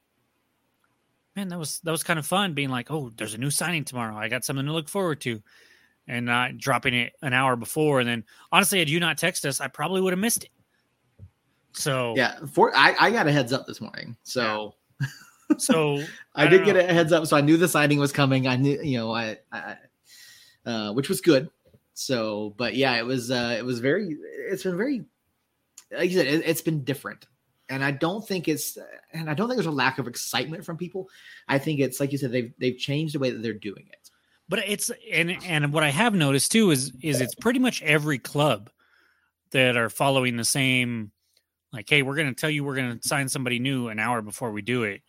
[1.35, 3.83] man, that was that was kind of fun being like, oh, there's a new signing
[3.83, 4.15] tomorrow.
[4.15, 5.41] I got something to look forward to
[6.07, 7.99] and not dropping it an hour before.
[7.99, 10.51] And then honestly, had you not text us, I probably would have missed it.
[11.73, 14.15] So yeah, for I, I got a heads up this morning.
[14.23, 14.75] So.
[15.57, 15.97] So
[16.35, 18.47] I, I did get a heads up, so I knew the signing was coming.
[18.47, 19.77] I knew you know I, I
[20.65, 21.49] uh, which was good.
[21.93, 24.17] So, but yeah, it was uh, it was very.
[24.49, 25.05] It's been very,
[25.91, 27.25] like you said, it, it's been different
[27.69, 28.77] and I don't think it's
[29.13, 31.09] and I don't think there's a lack of excitement from people.
[31.47, 34.09] I think it's like you said they've they've changed the way that they're doing it.
[34.47, 38.19] But it's and and what I have noticed too is is it's pretty much every
[38.19, 38.69] club
[39.51, 41.11] that are following the same
[41.71, 44.21] like hey we're going to tell you we're going to sign somebody new an hour
[44.21, 45.01] before we do it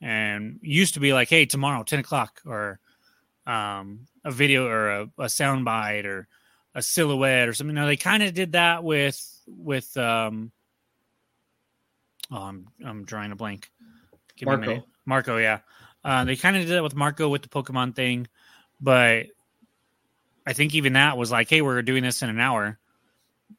[0.00, 2.78] and used to be like hey tomorrow 10 o'clock or
[3.46, 6.28] um, a video or a, a sound bite or
[6.74, 10.50] a silhouette or something now they kind of did that with with um
[12.30, 13.70] oh i'm i'm drawing a blank
[14.36, 15.60] Give marco marco yeah
[16.04, 18.26] uh, they kind of did that with marco with the pokemon thing
[18.80, 19.26] but
[20.46, 22.78] I think even that was like, hey, we're doing this in an hour.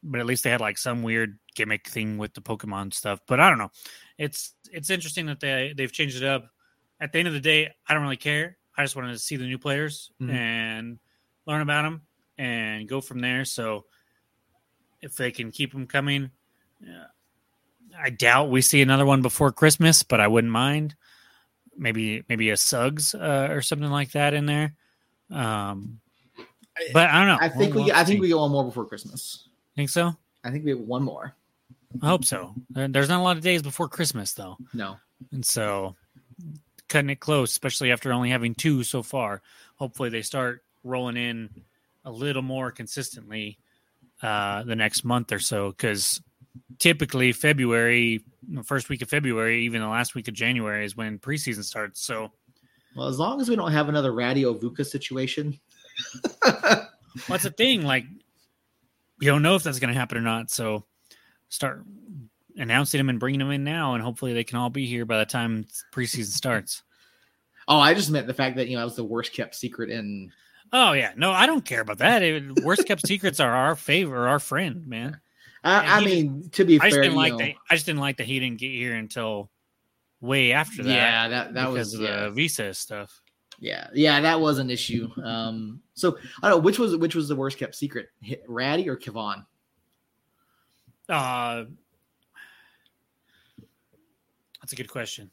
[0.02, 3.20] But at least they had like some weird gimmick thing with the Pokemon stuff.
[3.26, 3.70] But I don't know.
[4.18, 6.50] It's it's interesting that they they've changed it up.
[7.00, 8.58] At the end of the day, I don't really care.
[8.76, 10.34] I just wanted to see the new players mm-hmm.
[10.34, 10.98] and
[11.46, 12.02] learn about them
[12.36, 13.44] and go from there.
[13.44, 13.84] So
[15.00, 16.30] if they can keep them coming,
[17.96, 20.94] I doubt we see another one before Christmas, but I wouldn't mind.
[21.76, 24.74] Maybe maybe a Suggs uh, or something like that in there.
[25.30, 26.00] Um,
[26.92, 27.38] but I don't know.
[27.40, 29.48] I think we'll, we I think we get one more before Christmas.
[29.76, 30.16] Think so?
[30.42, 31.34] I think we have one more.
[32.02, 32.54] I hope so.
[32.70, 34.56] There's not a lot of days before Christmas though.
[34.74, 34.96] No.
[35.32, 35.96] And so
[36.88, 39.42] cutting it close, especially after only having two so far.
[39.76, 41.50] Hopefully they start rolling in
[42.04, 43.58] a little more consistently
[44.22, 46.20] uh, the next month or so because
[46.78, 51.18] typically February, the first week of February, even the last week of January is when
[51.18, 52.00] preseason starts.
[52.00, 52.32] So
[52.96, 55.58] well, as long as we don't have another Radio Vuka situation.
[57.26, 57.82] What's the thing?
[57.82, 58.04] Like,
[59.20, 60.50] we don't know if that's going to happen or not.
[60.50, 60.84] So
[61.48, 61.84] start
[62.56, 65.18] announcing them and bringing them in now, and hopefully they can all be here by
[65.18, 66.82] the time preseason starts.
[67.70, 69.90] Oh, I just meant the fact that you know that was the worst kept secret
[69.90, 70.32] in.
[70.72, 72.22] Oh yeah, no, I don't care about that.
[72.22, 75.20] It, worst kept secrets are our favor, our friend, man.
[75.62, 77.52] I, I mean, to be I fair, just didn't like know, that.
[77.70, 79.50] I just didn't like that he didn't get here until
[80.22, 80.90] way after that.
[80.90, 82.22] Yeah, that that was of yeah.
[82.22, 83.20] the visa stuff.
[83.60, 85.08] Yeah, yeah, that was an issue.
[85.22, 88.08] Um, so I don't know which was which was the worst kept secret,
[88.46, 89.44] Ratty or Kevon.
[91.08, 91.64] Uh,
[94.60, 95.30] that's a good question.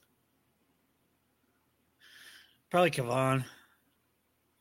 [2.69, 3.41] Probably Kevon.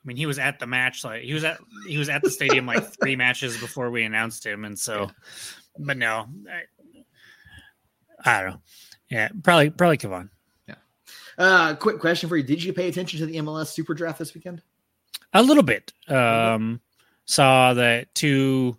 [0.05, 1.05] I mean, he was at the match.
[1.05, 4.45] Like he was at he was at the stadium like three matches before we announced
[4.45, 5.11] him, and so.
[5.79, 8.61] But no, I, I don't know.
[9.11, 10.29] Yeah, probably probably Kevon.
[10.69, 10.75] Yeah.
[11.39, 14.35] Uh, quick question for you: Did you pay attention to the MLS Super Draft this
[14.35, 14.63] weekend?
[15.33, 15.93] A little bit.
[16.09, 16.81] Um,
[17.25, 18.77] saw that two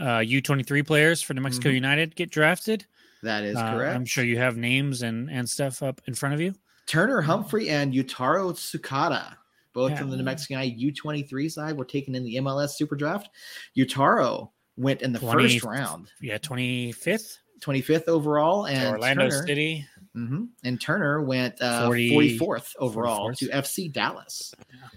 [0.00, 1.76] uh, U twenty three players for New Mexico mm-hmm.
[1.76, 2.86] United get drafted.
[3.22, 3.94] That is uh, correct.
[3.94, 6.54] I'm sure you have names and and stuff up in front of you.
[6.86, 9.36] Turner Humphrey and Yutaro Tsukada,
[9.72, 9.98] both yeah.
[9.98, 13.30] from the New Mexico United U23 side, were taken in the MLS Super Draft.
[13.76, 16.10] Yutaro went in the 20, first round.
[16.20, 17.38] Yeah, 25th.
[17.60, 19.86] 25th overall, and Orlando Turner, City.
[20.14, 23.38] Mm-hmm, and Turner went uh, 40, 44th overall 44th.
[23.38, 24.54] to FC Dallas.
[24.68, 24.88] Yeah.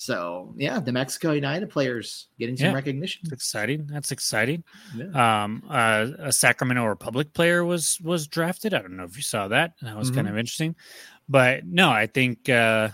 [0.00, 2.72] So yeah, the Mexico United players getting some Yeah.
[2.72, 3.20] recognition.
[3.24, 3.86] That's exciting.
[3.86, 4.64] That's exciting.
[4.96, 5.42] Yeah.
[5.44, 8.72] Um, uh, a Sacramento Republic player was was drafted.
[8.72, 9.74] I don't know if you saw that.
[9.82, 10.30] That was kind Mhm.
[10.30, 10.74] of interesting.
[11.28, 12.88] But no, I think uh,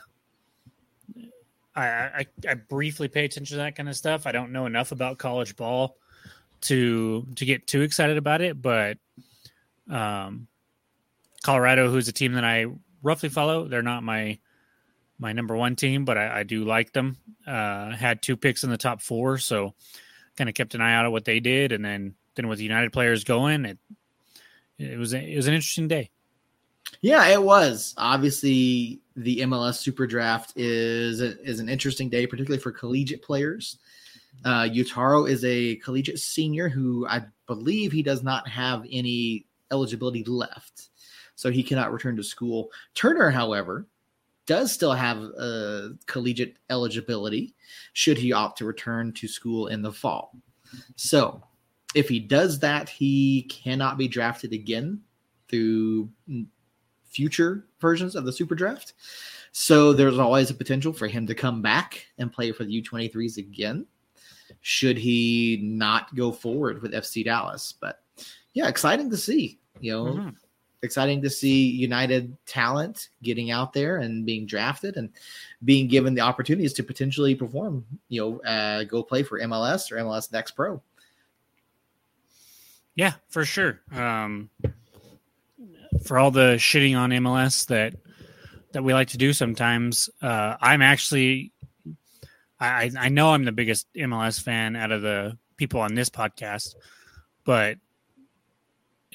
[1.77, 4.27] I, I I briefly pay attention to that kind of stuff.
[4.27, 5.99] I don't know enough about college ball
[6.63, 8.61] to to get too excited about it.
[8.61, 8.99] But
[9.89, 10.49] um,
[11.45, 12.67] Colorado, who's a team that I
[13.01, 14.41] roughly follow, they're not my
[15.19, 17.17] my number one team, but I, I do like them.
[17.47, 19.75] Uh, had two picks in the top four, so
[20.37, 22.65] kind of kept an eye out on what they did, and then then with the
[22.65, 23.79] United players going, it
[24.79, 26.11] it was it was an interesting day.
[27.01, 27.95] Yeah, it was.
[27.97, 33.79] Obviously, the MLS Super Draft is is an interesting day, particularly for collegiate players.
[34.45, 40.25] Uh, Yutaro is a collegiate senior who I believe he does not have any eligibility
[40.25, 40.91] left,
[41.35, 42.71] so he cannot return to school.
[42.95, 43.87] Turner, however,
[44.47, 47.55] does still have uh, collegiate eligibility
[47.93, 50.33] should he opt to return to school in the fall.
[50.97, 51.43] So,
[51.95, 55.01] if he does that, he cannot be drafted again
[55.49, 56.11] through
[57.05, 58.93] future versions of the Super Draft.
[59.53, 63.39] So there's always a potential for him to come back and play for the U23s
[63.39, 63.87] again,
[64.61, 67.73] should he not go forward with FC Dallas.
[67.81, 68.03] But
[68.53, 69.59] yeah, exciting to see.
[69.81, 70.35] You know, Mhm.
[70.83, 75.11] Exciting to see United talent getting out there and being drafted and
[75.65, 77.85] being given the opportunities to potentially perform.
[78.09, 80.83] You know, uh, go play for MLS or MLS Next Pro.
[82.95, 83.81] Yeah, for sure.
[83.93, 84.51] Um,
[86.05, 87.95] for all the shitting on MLS that
[88.73, 91.53] that we like to do sometimes, uh, I'm actually
[92.59, 96.75] I I know I'm the biggest MLS fan out of the people on this podcast,
[97.45, 97.79] but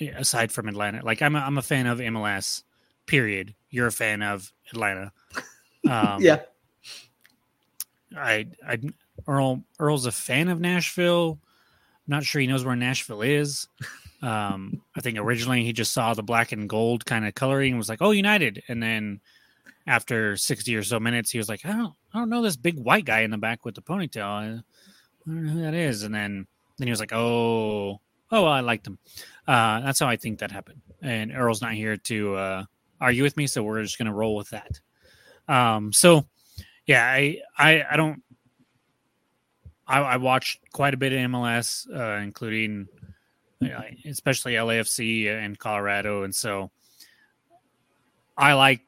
[0.10, 2.64] aside from Atlanta, like I'm a, I'm a fan of MLS.
[3.06, 3.56] Period.
[3.70, 5.12] You're a fan of Atlanta.
[5.90, 6.42] Um, yeah,
[8.16, 8.78] I, I
[9.28, 11.40] Earl Earl's a fan of Nashville.
[11.42, 13.68] I'm Not sure he knows where Nashville is.
[14.22, 17.80] Um, I think originally he just saw the black and gold kind of coloring and
[17.80, 19.20] was like, "Oh, United." And then
[19.88, 22.78] after sixty or so minutes, he was like, "I don't, I don't know this big
[22.78, 24.24] white guy in the back with the ponytail.
[24.24, 24.62] I, I
[25.26, 26.46] don't know who that is." And then
[26.78, 28.00] then he was like, "Oh,
[28.32, 28.98] oh, well, I liked him."
[29.48, 30.82] Uh, that's how I think that happened.
[31.02, 32.64] And Earl's not here to uh,
[33.00, 34.80] argue with me, so we're just gonna roll with that.
[35.48, 36.26] Um, so
[36.86, 38.22] yeah, I, I, I don't.
[39.88, 42.88] I, I watched quite a bit of MLS, uh, including,
[44.06, 46.72] especially LAFC and Colorado, and so
[48.38, 48.82] I like,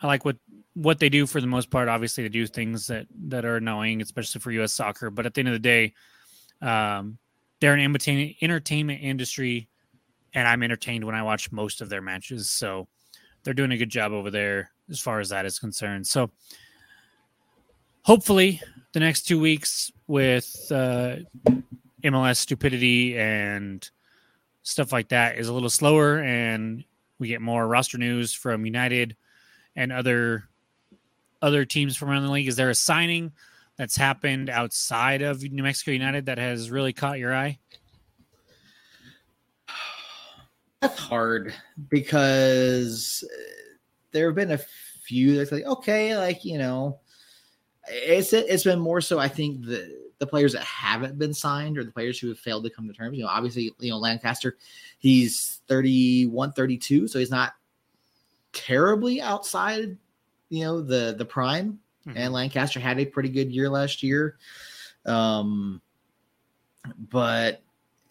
[0.00, 0.36] I like what
[0.74, 1.88] what they do for the most part.
[1.88, 4.72] Obviously, they do things that that are annoying, especially for U.S.
[4.72, 5.10] soccer.
[5.10, 5.94] But at the end of the day,
[6.62, 7.18] um,
[7.60, 9.68] they're an entertainment industry,
[10.34, 12.50] and I'm entertained when I watch most of their matches.
[12.50, 12.88] So
[13.42, 16.06] they're doing a good job over there as far as that is concerned.
[16.06, 16.30] So
[18.02, 18.60] hopefully
[18.92, 21.16] the next two weeks with uh,
[22.02, 23.88] MLS stupidity and
[24.62, 26.84] stuff like that is a little slower and
[27.18, 29.16] we get more roster news from United
[29.76, 30.44] and other
[31.42, 32.48] other teams from around the league.
[32.48, 33.32] Is there a signing
[33.80, 37.58] that's happened outside of New Mexico United that has really caught your eye?
[40.80, 41.54] That's hard
[41.88, 43.24] because
[44.12, 44.60] there have been a
[45.02, 47.00] few that's like okay, like you know,
[47.88, 49.18] it's it's been more so.
[49.18, 52.64] I think the the players that haven't been signed or the players who have failed
[52.64, 53.16] to come to terms.
[53.16, 54.56] You know, obviously, you know Lancaster,
[54.98, 57.54] he's 31, 32, so he's not
[58.52, 59.96] terribly outside.
[60.50, 62.14] You know the the prime, Mhm.
[62.16, 64.36] and Lancaster had a pretty good year last year.
[65.06, 65.80] Um,
[67.10, 67.62] but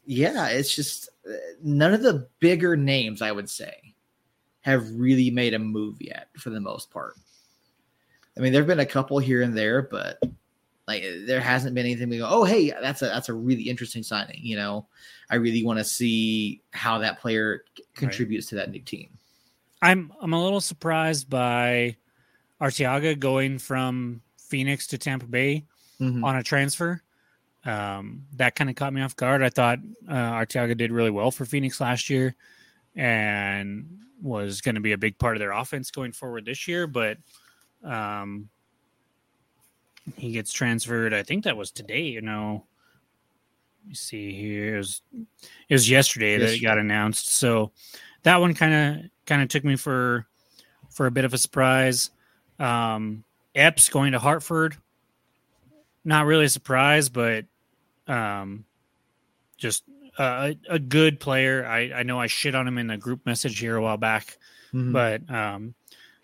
[0.06, 1.34] yeah, it's just uh,
[1.64, 3.96] none of the bigger names I would say
[4.62, 7.16] have really made a move yet for the most part.
[8.38, 10.22] I mean, there've been a couple here and there, but
[10.88, 14.04] like there hasn't been anything we go, oh hey, that's a that's a really interesting
[14.04, 14.40] signing.
[14.42, 14.88] You know,
[15.30, 17.64] I really want to see how that player
[17.96, 19.10] contributes to that new team.
[19.82, 21.98] I'm I'm a little surprised by
[22.62, 25.66] Arteaga going from Phoenix to Tampa Bay
[25.99, 26.24] Mhm.
[26.24, 27.01] on a transfer.
[27.66, 29.43] Um, that kind of caught me off guard.
[29.43, 32.36] I thought uh, Arteaga did really well for Phoenix last year
[32.95, 36.88] and was going to be a big part of their offense going forward this year,
[36.88, 37.18] but
[37.84, 38.49] um,
[40.18, 41.14] he gets transferred.
[41.14, 42.03] I think that was today.
[42.03, 42.66] You know,
[43.84, 44.76] let me see here.
[44.76, 45.01] It was
[45.70, 47.30] it was yesterday that it got announced.
[47.30, 47.72] So
[48.24, 50.26] that one kind of kind of took me for
[50.91, 52.10] for a bit of a surprise.
[52.60, 53.24] Um,
[53.55, 54.78] Epps going to Hartford.
[56.05, 57.45] Not really a surprise, but
[58.07, 58.66] um,
[59.57, 59.84] just
[60.18, 61.66] a, a good player.
[61.66, 64.38] I, I know I shit on him in the group message here a while back,
[64.74, 64.93] Mhm.
[64.93, 65.74] but um,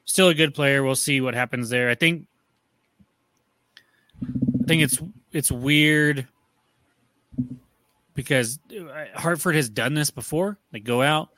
[0.06, 0.84] still a good player.
[0.84, 1.90] We'll see what happens there.
[1.90, 2.28] I think
[4.24, 5.00] I think it's
[5.32, 6.28] it's weird
[8.14, 8.60] because
[9.16, 10.58] Hartford has done this before.
[10.72, 11.30] They go out,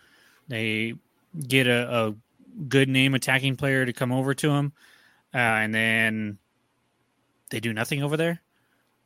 [0.48, 0.94] they
[1.48, 2.16] get a, a
[2.68, 4.74] good name attacking player to come over to him,
[5.34, 6.38] uh, and then
[7.50, 8.42] they do nothing over there.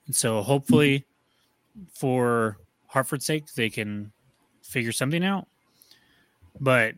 [0.07, 1.05] And so hopefully,
[1.93, 4.11] for Hartford's sake, they can
[4.63, 5.47] figure something out.
[6.59, 6.95] But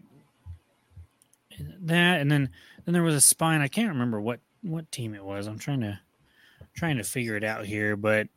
[1.81, 2.49] that, and then
[2.85, 3.61] then there was a spine.
[3.61, 5.47] I can't remember what what team it was.
[5.47, 5.99] I'm trying to
[6.73, 8.27] trying to figure it out here, but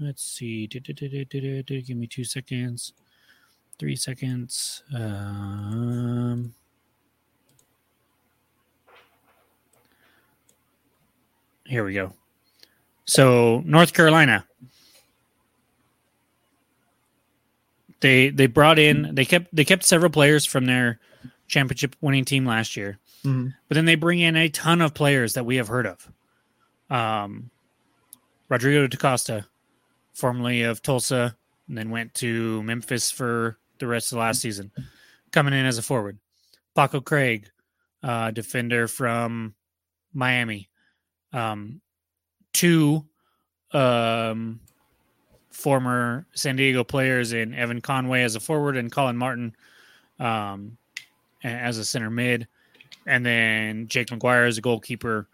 [0.00, 0.66] let's see.
[0.66, 2.94] Give me two seconds.
[3.78, 4.82] Three seconds.
[4.94, 6.54] Um,
[11.72, 12.12] here we go.
[13.06, 14.46] So North Carolina.
[18.00, 21.00] They they brought in they kept they kept several players from their
[21.48, 22.98] championship winning team last year.
[23.24, 23.48] Mm-hmm.
[23.68, 26.12] But then they bring in a ton of players that we have heard of.
[26.90, 27.50] Um,
[28.50, 29.46] Rodrigo DaCosta,
[30.12, 31.36] formerly of Tulsa,
[31.68, 34.72] and then went to Memphis for the rest of the last season,
[35.30, 36.18] coming in as a forward.
[36.74, 37.48] Paco Craig,
[38.02, 39.54] uh, defender from
[40.12, 40.68] Miami.
[41.32, 41.80] Um,
[42.52, 43.04] two
[43.72, 44.60] um,
[45.50, 49.54] former San Diego players in Evan Conway as a forward and Colin Martin
[50.18, 50.76] um,
[51.42, 52.46] as a center mid
[53.06, 55.28] and then Jake McGuire as a goalkeeper,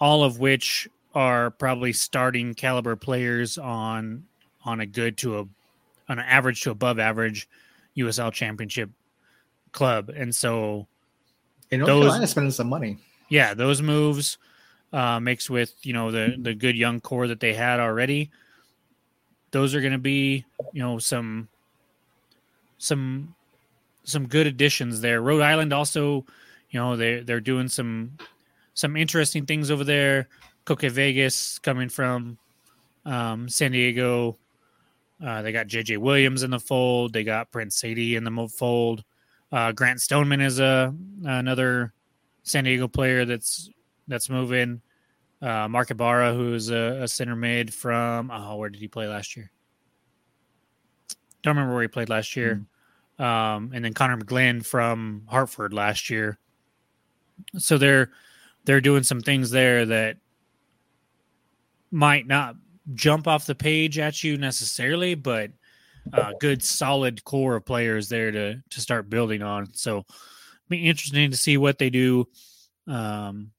[0.00, 4.24] all of which are probably starting caliber players on
[4.64, 7.48] on a good to a on an average to above average
[7.96, 8.90] USL championship
[9.72, 10.08] club.
[10.08, 10.86] And so
[11.70, 12.98] and those, Carolina spending some money.
[13.28, 14.38] Yeah, those moves
[14.92, 18.30] uh, mixed with you know the the good young core that they had already.
[19.50, 21.48] Those are going to be you know some
[22.78, 23.34] some
[24.04, 25.20] some good additions there.
[25.20, 26.24] Rhode Island also
[26.70, 28.16] you know they they're doing some
[28.74, 30.28] some interesting things over there.
[30.64, 32.38] Koke Vegas coming from
[33.04, 34.38] um, San Diego.
[35.24, 37.12] Uh, they got JJ Williams in the fold.
[37.12, 39.04] They got Prince Saydee in the fold.
[39.50, 41.92] Uh, Grant Stoneman is a another
[42.42, 43.70] San Diego player that's
[44.12, 44.80] that's moving.
[45.40, 49.36] Uh, Mark Ibarra, who's a, a center mid from oh, where did he play last
[49.36, 49.50] year?
[51.42, 52.64] Don't remember where he played last year.
[53.18, 53.24] Mm.
[53.24, 56.38] Um, and then Conor McGlynn from Hartford last year
[57.58, 58.10] so they're
[58.64, 60.16] they're doing some things there that
[61.90, 62.56] might not
[62.94, 65.50] jump off the page at you necessarily, but
[66.12, 69.72] a good solid core of players there to to start building on.
[69.74, 70.04] So
[70.68, 72.26] be interesting to see what they do
[72.86, 73.52] um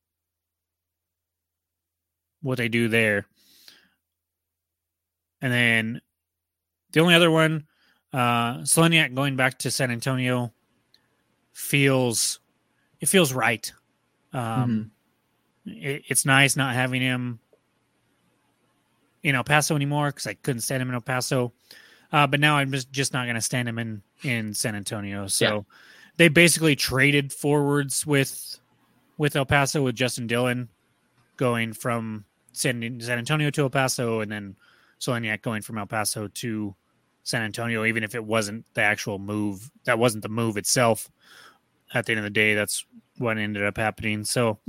[2.44, 3.26] what they do there.
[5.42, 6.02] And then
[6.92, 7.66] the only other one,
[8.14, 10.54] uh Stoliniak going back to San Antonio
[11.52, 12.40] feels
[13.00, 13.74] it feels right.
[14.32, 14.92] Um,
[15.68, 15.86] mm-hmm.
[15.86, 17.40] it, it's nice not having him
[19.24, 21.54] in El Paso anymore because I couldn't stand him in El Paso.
[22.12, 25.28] Uh, but now I'm just just not going to stand him in in San Antonio.
[25.28, 25.62] So yeah.
[26.18, 28.60] they basically traded forwards with
[29.18, 30.68] with El Paso with Justin Dhillon
[31.38, 34.56] going from San, San Antonio to El Paso, and then
[35.00, 36.76] Stoliniak going from El Paso to
[37.24, 37.86] San Antonio.
[37.86, 41.10] Even if it wasn't the actual move, that wasn't the move itself
[41.94, 42.86] at the end of the day, that's
[43.18, 44.24] what ended up happening.
[44.24, 44.60] So,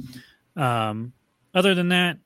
[0.57, 1.12] um,
[1.55, 2.18] other than that,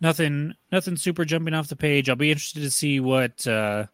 [0.00, 2.08] nothing, nothing super jumping off the page.
[2.08, 3.86] I'll be interested to see what, uh,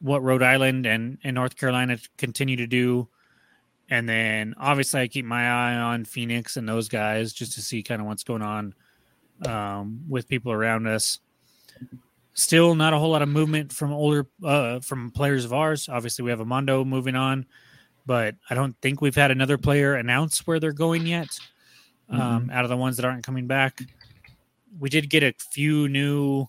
[0.00, 3.08] what Rhode Island and, and North Carolina continue to do.
[3.90, 7.82] And then obviously I keep my eye on Phoenix and those guys just to see
[7.82, 8.74] kind of what's going on
[9.46, 11.20] um, with people around us.
[12.34, 15.88] Still not a whole lot of movement from older uh, from players of ours.
[15.88, 17.46] Obviously we have Amando moving on
[18.08, 21.28] but I don't think we've had another player announce where they're going yet.
[22.08, 22.50] Um, mm-hmm.
[22.50, 23.82] Out of the ones that aren't coming back,
[24.80, 26.46] we did get a few new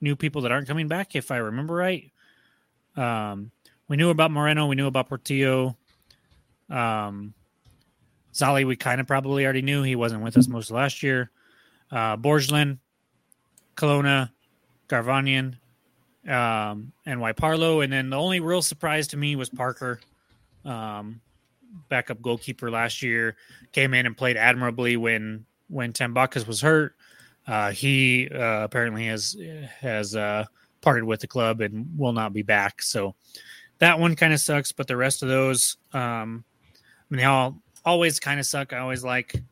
[0.00, 2.10] new people that aren't coming back, if I remember right.
[2.96, 3.50] Um,
[3.88, 5.76] we knew about Moreno, we knew about Portillo.
[6.70, 7.34] Um,
[8.32, 11.30] Zali, we kind of probably already knew he wasn't with us most of last year.
[11.90, 12.78] Uh, Borgelin,
[13.76, 14.32] Colonna,
[14.88, 15.56] Garvanian,
[16.28, 17.84] um, and Parlo.
[17.84, 20.00] And then the only real surprise to me was Parker,
[20.64, 21.20] um,
[21.88, 23.36] backup goalkeeper last year,
[23.72, 26.96] came in and played admirably when when Tambakis was hurt.
[27.46, 29.36] Uh, he uh, apparently has
[29.80, 30.44] has uh,
[30.80, 32.82] parted with the club and will not be back.
[32.82, 33.14] So
[33.78, 34.72] that one kind of sucks.
[34.72, 36.44] But the rest of those, um,
[36.74, 38.72] I mean, they all always kind of suck.
[38.72, 39.42] I always like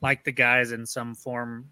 [0.00, 1.68] like the guys in some form,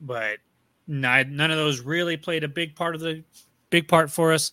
[0.00, 0.38] but
[0.86, 3.22] none of those really played a big part of the
[3.70, 4.52] big part for us.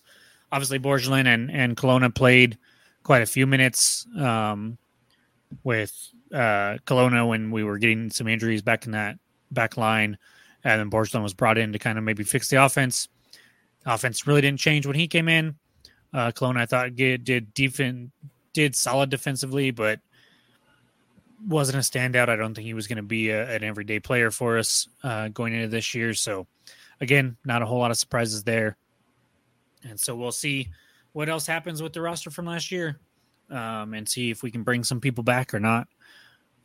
[0.52, 2.58] Obviously, Borgelin and, and Colonna played
[3.02, 4.78] quite a few minutes um,
[5.62, 5.92] with
[6.34, 9.16] uh, Colonna when we were getting some injuries back in that
[9.52, 10.18] back line,
[10.64, 13.08] and then Borgelin was brought in to kind of maybe fix the offense.
[13.86, 15.54] offense really didn't change when he came in.
[16.12, 18.10] Uh, Colonna, I thought, did did defend
[18.52, 20.00] did solid defensively, but
[21.46, 22.28] wasn't a standout.
[22.28, 25.28] I don't think he was going to be a, an everyday player for us uh,
[25.28, 26.12] going into this year.
[26.14, 26.46] So,
[27.00, 28.76] again, not a whole lot of surprises there.
[29.88, 30.68] And so we'll see
[31.12, 32.98] what else happens with the roster from last year
[33.50, 35.88] um, and see if we can bring some people back or not.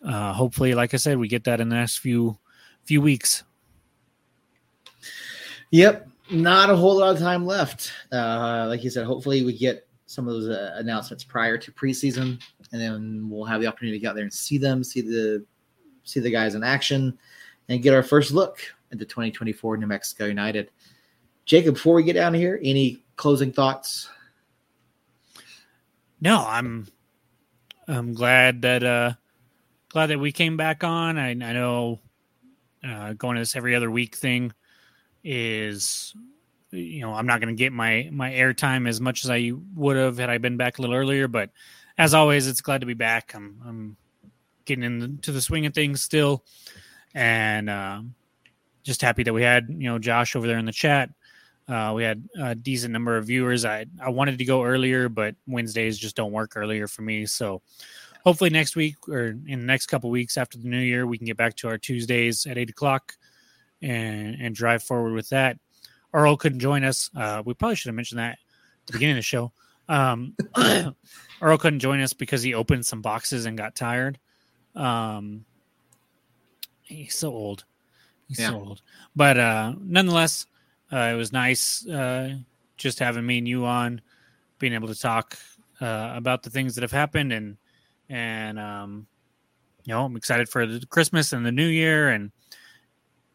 [0.06, 2.38] Uh, hopefully, like I said, we get that in the next few
[2.84, 3.44] few weeks.
[5.72, 7.92] Yep, not a whole lot of time left.
[8.12, 12.40] Uh, like you said, hopefully we get some of those uh, announcements prior to preseason,
[12.72, 15.46] and then we'll have the opportunity to get out there and see them, see the
[16.04, 17.18] see the guys in action,
[17.70, 18.60] and get our first look
[18.92, 20.70] at the 2024 New Mexico United.
[21.46, 24.10] Jacob, before we get down here, any closing thoughts?
[26.22, 26.88] No, I'm
[27.88, 29.14] I'm glad that uh
[29.90, 31.18] glad that we came back on.
[31.18, 32.00] I, I know
[32.84, 34.54] uh, going to this every other week thing
[35.26, 36.16] is
[36.72, 39.98] you know I'm not going to get my my airtime as much as I would
[39.98, 41.28] have had I been back a little earlier.
[41.28, 41.50] But
[41.98, 43.34] as always, it's glad to be back.
[43.34, 43.98] I'm I'm
[44.64, 46.46] getting into the swing of things still,
[47.14, 48.02] and uh,
[48.84, 51.10] just happy that we had you know Josh over there in the chat.
[51.68, 53.66] Uh, we had a decent number of viewers.
[53.66, 57.26] I I wanted to go earlier, but Wednesdays just don't work earlier for me.
[57.26, 57.64] So
[58.24, 61.26] hopefully next week or in the next couple weeks after the new year, we can
[61.26, 63.16] get back to our Tuesdays at eight o'clock
[63.82, 65.58] and and drive forward with that.
[66.14, 67.10] Earl couldn't join us.
[67.16, 69.52] Uh, we probably should have mentioned that at the beginning of the show.
[69.90, 70.36] Um,
[71.42, 74.18] Earl couldn't join us because he opened some boxes and got tired.
[74.76, 75.46] Um,
[76.84, 77.66] he's so old.
[78.28, 78.50] He's yeah.
[78.50, 78.82] so old.
[79.16, 80.46] But uh, nonetheless,
[80.92, 82.36] uh, it was nice uh,
[82.78, 84.02] just having me and you on,
[84.60, 85.38] being able to talk
[85.82, 87.58] uh, about the things that have happened and
[88.08, 89.08] and um,
[89.84, 92.32] you know I'm excited for the Christmas and the New Year and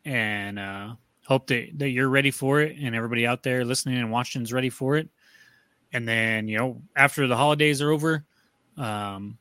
[0.04, 0.94] and uh,
[1.26, 4.52] hope that, that you're ready for it and everybody out there listening and watching is
[4.52, 5.08] ready for it.
[5.92, 8.24] And then you know after the holidays are over,
[8.76, 9.38] um,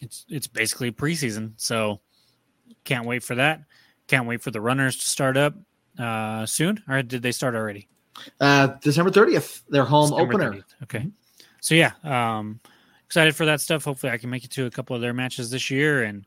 [0.00, 2.00] it's it's basically preseason, so
[2.84, 3.62] can't wait for that.
[4.08, 5.54] Can't wait for the runners to start up
[5.98, 7.88] uh, soon, or did they start already?
[8.40, 10.52] Uh, December 30th, their home December opener.
[10.52, 10.82] 30th.
[10.82, 11.06] Okay.
[11.60, 12.60] So yeah, um,
[13.06, 13.84] excited for that stuff.
[13.84, 16.26] Hopefully, I can make it to a couple of their matches this year, and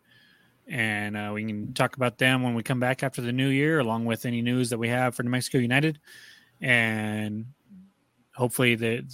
[0.68, 3.80] and uh, we can talk about them when we come back after the new year,
[3.80, 6.00] along with any news that we have for New Mexico United,
[6.62, 7.46] and
[8.36, 9.06] hopefully the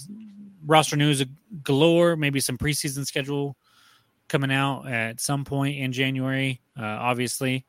[0.64, 1.24] roster news
[1.62, 2.16] galore.
[2.16, 3.56] Maybe some preseason schedule
[4.28, 6.60] coming out at some point in January.
[6.78, 7.66] Uh, obviously,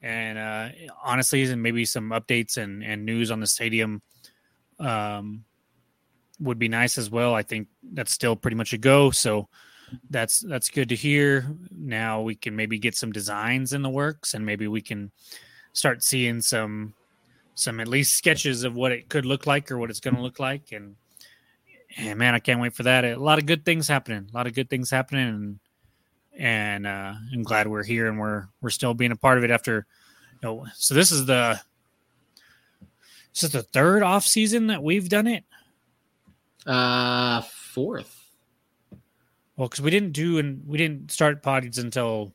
[0.00, 0.68] and uh,
[1.04, 4.02] honestly, and maybe some updates and and news on the stadium.
[4.78, 5.44] Um,
[6.40, 7.34] would be nice as well.
[7.34, 9.10] I think that's still pretty much a go.
[9.10, 9.48] So
[10.10, 11.46] that's that's good to hear.
[11.70, 15.10] Now we can maybe get some designs in the works, and maybe we can
[15.72, 16.94] start seeing some
[17.54, 20.22] some at least sketches of what it could look like or what it's going to
[20.22, 20.72] look like.
[20.72, 20.96] And
[21.96, 23.04] and man, I can't wait for that.
[23.04, 24.28] A lot of good things happening.
[24.32, 25.58] A lot of good things happening, and
[26.38, 29.50] and uh, I'm glad we're here and we're we're still being a part of it
[29.50, 29.86] after.
[30.42, 31.60] You know, so this is the
[33.32, 35.44] this is the third off season that we've done it.
[36.66, 38.15] Uh, fourth.
[39.56, 42.32] Well, because we didn't do and we didn't start pods until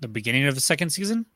[0.00, 1.26] the beginning of the second season,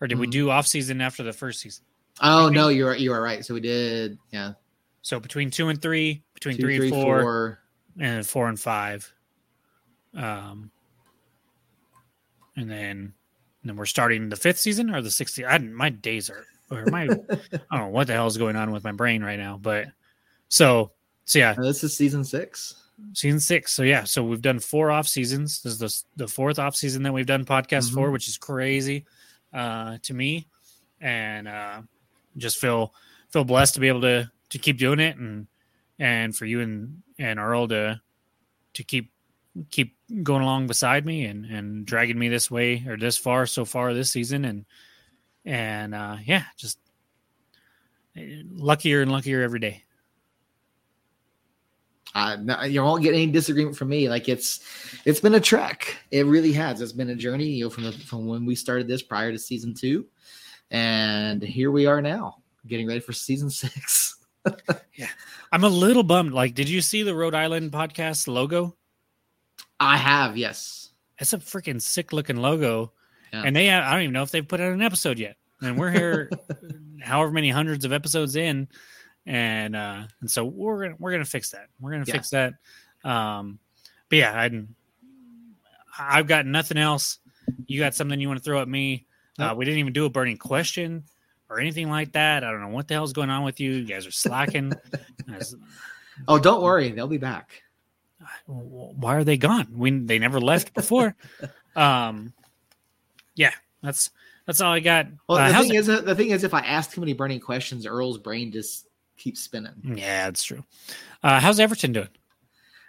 [0.00, 0.22] or did mm-hmm.
[0.22, 1.84] we do off season after the first season?
[2.20, 3.44] Oh no, you're you are right.
[3.44, 4.52] So we did, yeah.
[5.02, 7.58] So between two and three, between two, three, three and four, four,
[7.98, 9.12] and four and five,
[10.14, 10.70] um,
[12.56, 13.12] and then
[13.62, 15.38] and then we're starting the fifth season or the sixth.
[15.46, 18.72] I my days are or my I don't know what the hell is going on
[18.72, 19.86] with my brain right now, but
[20.48, 20.92] so
[21.24, 22.74] so yeah, this is season six.
[23.12, 23.72] Season six.
[23.72, 25.62] So yeah, so we've done four off seasons.
[25.62, 27.94] This is the, the fourth off season that we've done podcast mm-hmm.
[27.94, 29.04] for, which is crazy
[29.52, 30.48] uh, to me,
[31.00, 31.82] and uh,
[32.36, 32.92] just feel
[33.30, 35.46] feel blessed to be able to to keep doing it, and
[35.98, 38.00] and for you and and Earl to
[38.74, 39.12] to keep
[39.70, 43.64] keep going along beside me and and dragging me this way or this far so
[43.64, 44.64] far this season, and
[45.44, 46.80] and uh, yeah, just
[48.16, 49.84] eh, luckier and luckier every day
[52.14, 52.36] uh,
[52.66, 54.08] you won't get any disagreement from me.
[54.08, 54.60] Like it's
[55.04, 55.96] it's been a trek.
[56.10, 56.80] It really has.
[56.80, 57.46] It's been a journey.
[57.46, 60.06] You know, from the, from when we started this prior to season two,
[60.70, 62.36] and here we are now,
[62.66, 64.16] getting ready for season six.
[64.94, 65.08] yeah,
[65.52, 66.32] I'm a little bummed.
[66.32, 68.76] Like, did you see the Rhode Island podcast logo?
[69.78, 70.36] I have.
[70.36, 72.92] Yes, it's a freaking sick looking logo,
[73.32, 73.42] yeah.
[73.44, 75.36] and they I don't even know if they've put out an episode yet.
[75.60, 76.30] And we're here,
[77.00, 78.68] however many hundreds of episodes in
[79.28, 81.66] and uh, and so we're gonna we're gonna fix that.
[81.78, 82.14] We're gonna yeah.
[82.14, 82.54] fix that.
[83.04, 83.58] Um,
[84.08, 84.64] but yeah, I
[85.98, 87.18] I've got nothing else.
[87.66, 89.06] You got something you want to throw at me?
[89.38, 91.04] Uh, we didn't even do a burning question
[91.50, 92.42] or anything like that.
[92.42, 93.72] I don't know what the hell's going on with you.
[93.72, 94.72] You guys are slacking.
[96.28, 97.62] oh, don't worry, they'll be back.
[98.46, 99.68] Why are they gone?
[99.76, 101.14] We they never left before.
[101.76, 102.32] um,
[103.34, 103.52] yeah,
[103.82, 104.10] that's
[104.46, 105.08] that's all I got.
[105.28, 105.78] Well, uh, the thing it?
[105.78, 108.87] is, the thing is, if I ask too many burning questions, Earl's brain just
[109.18, 109.94] keeps spinning.
[109.96, 110.64] Yeah, that's true.
[111.22, 112.08] Uh, how's Everton doing?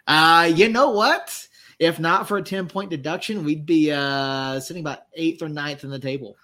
[0.07, 1.47] Uh, you know what?
[1.77, 5.83] If not for a 10 point deduction, we'd be uh sitting about eighth or ninth
[5.83, 6.35] in the table.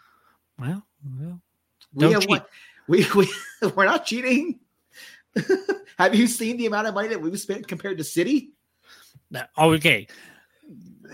[0.57, 1.39] Well, well
[1.93, 2.41] we have one,
[2.87, 3.29] we, we
[3.75, 4.59] we're not cheating.
[5.97, 8.51] have you seen the amount of money that we've spent compared to City?
[9.57, 10.07] Oh, okay.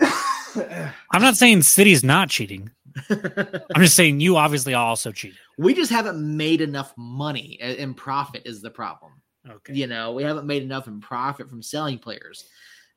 [0.00, 2.70] I'm not saying City's not cheating.
[3.10, 5.38] I'm just saying you obviously also cheated.
[5.58, 9.12] We just haven't made enough money uh, in profit is the problem.
[9.48, 9.74] Okay.
[9.74, 12.44] You know, we haven't made enough in profit from selling players.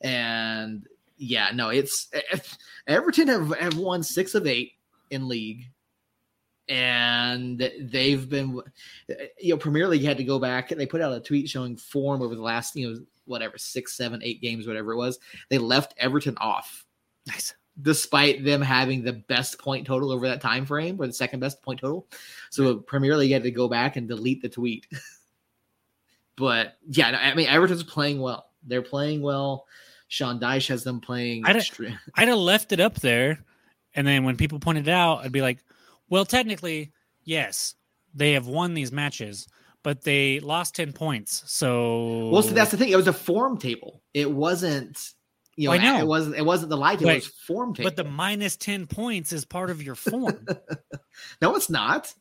[0.01, 0.85] And
[1.17, 2.57] yeah, no, it's, it's
[2.87, 4.73] Everton have, have won six of eight
[5.09, 5.65] in league.
[6.67, 8.59] And they've been,
[9.39, 11.77] you know, Premier League had to go back and they put out a tweet showing
[11.77, 15.19] form over the last, you know, whatever, six, seven, eight games, whatever it was.
[15.49, 16.85] They left Everton off.
[17.27, 17.53] Nice.
[17.81, 21.61] Despite them having the best point total over that time frame, or the second best
[21.61, 22.07] point total.
[22.49, 24.87] So Premier League had to go back and delete the tweet.
[26.37, 28.49] but yeah, I mean, Everton's playing well.
[28.63, 29.65] They're playing well.
[30.07, 31.45] Sean Dyche has them playing.
[31.45, 31.97] I'd, extreme.
[32.15, 33.43] I'd have left it up there,
[33.93, 35.59] and then when people pointed it out, I'd be like,
[36.09, 36.91] "Well, technically,
[37.23, 37.75] yes,
[38.13, 39.47] they have won these matches,
[39.83, 42.89] but they lost ten points." So, well, so that's the thing.
[42.89, 44.01] It was a form table.
[44.13, 45.13] It wasn't.
[45.55, 45.99] You know, I know.
[45.99, 46.35] it wasn't.
[46.35, 47.01] It wasn't the light.
[47.01, 47.73] It was form.
[47.73, 50.45] But the minus ten points is part of your form.
[51.41, 52.13] no, it's not.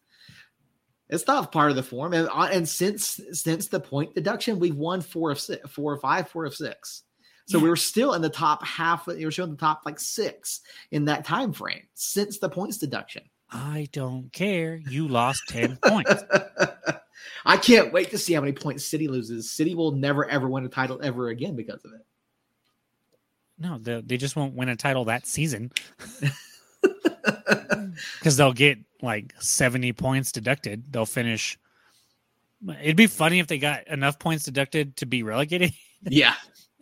[1.08, 4.76] It's not part of the form, and uh, and since since the point deduction, we've
[4.76, 7.02] won four of six, four or five, four of six.
[7.46, 7.64] So yeah.
[7.64, 9.06] we were still in the top half.
[9.06, 10.60] You were showing the top like six
[10.92, 13.24] in that time frame since the points deduction.
[13.50, 14.76] I don't care.
[14.76, 16.22] You lost ten points.
[17.44, 19.50] I can't wait to see how many points City loses.
[19.50, 22.06] City will never ever win a title ever again because of it.
[23.58, 25.70] No, they, they just won't win a title that season
[28.18, 30.92] because they'll get like 70 points deducted.
[30.92, 31.58] They'll finish.
[32.82, 35.72] It'd be funny if they got enough points deducted to be relegated.
[36.06, 36.34] Yeah.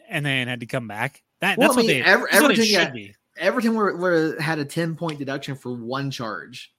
[0.08, 1.22] and then had to come back.
[1.38, 3.14] That, well, that's I mean, what they, Ever, Everton, what should be.
[3.36, 6.72] Everton were, were, had a 10 point deduction for one charge.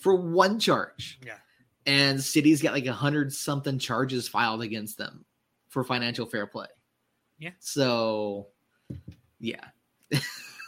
[0.00, 1.20] For one charge.
[1.24, 1.36] Yeah.
[1.86, 5.24] And City's got like a hundred something charges filed against them
[5.68, 6.66] for financial fair play.
[7.38, 7.50] Yeah.
[7.60, 8.48] So,
[9.40, 9.64] yeah.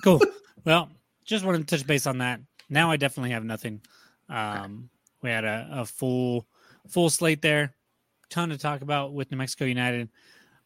[0.05, 0.21] cool.
[0.65, 0.91] Well,
[1.25, 2.41] just wanted to touch base on that.
[2.69, 3.81] Now I definitely have nothing.
[4.29, 4.91] Um,
[5.23, 6.47] we had a, a, full
[6.89, 7.75] full slate there,
[8.29, 10.09] ton to talk about with New Mexico United.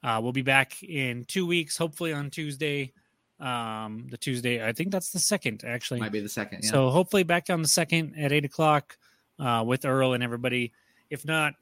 [0.02, 2.92] Uh, we'll be back in two weeks, hopefully on Tuesday.
[3.38, 6.00] Um, the Tuesday, I think that's the second, actually.
[6.00, 6.60] Might be the second.
[6.64, 6.70] Yeah.
[6.70, 8.96] So hopefully back on the second at eight o'clock
[9.38, 10.72] uh, with Earl and everybody.
[11.10, 11.54] If not,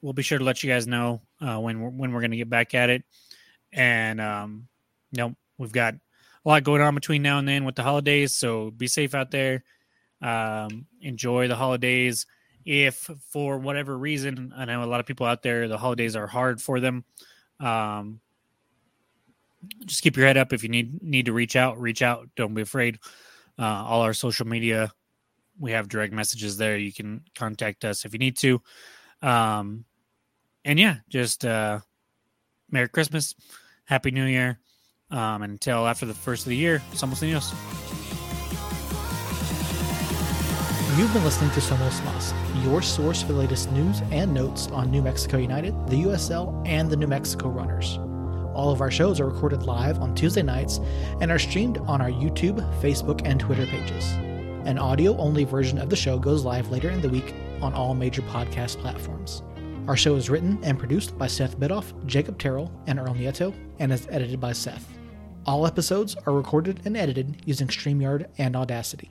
[0.00, 2.36] we'll be sure to let you guys know uh, when we're, when we're going to
[2.36, 3.04] get back at it.
[3.72, 4.68] And um,
[5.18, 8.34] know, we've got a lot going on between now and then with the holidays.
[8.34, 9.64] So be safe out there.
[10.20, 12.26] Um, enjoy the holidays.
[12.64, 16.26] If for whatever reason, I know a lot of people out there, the holidays are
[16.26, 17.04] hard for them.
[17.58, 18.20] Um,
[19.86, 20.52] just keep your head up.
[20.52, 22.28] If you need need to reach out, reach out.
[22.36, 22.98] Don't be afraid.
[23.58, 24.92] Uh, all our social media,
[25.58, 26.76] we have direct messages there.
[26.76, 28.60] You can contact us if you need to.
[29.20, 29.84] Um,
[30.64, 31.80] and yeah, just uh,
[32.70, 33.34] Merry Christmas,
[33.84, 34.58] Happy New Year.
[35.12, 37.52] Um, until after the first of the year, Somos Unidos.
[40.98, 44.90] You've been listening to Somos Más, your source for the latest news and notes on
[44.90, 47.98] New Mexico United, the USL, and the New Mexico Runners.
[48.54, 50.80] All of our shows are recorded live on Tuesday nights
[51.20, 54.12] and are streamed on our YouTube, Facebook, and Twitter pages.
[54.64, 57.94] An audio only version of the show goes live later in the week on all
[57.94, 59.42] major podcast platforms.
[59.88, 63.92] Our show is written and produced by Seth Bidoff, Jacob Terrell, and Earl Nieto, and
[63.92, 64.86] is edited by Seth.
[65.44, 69.10] All episodes are recorded and edited using StreamYard and Audacity.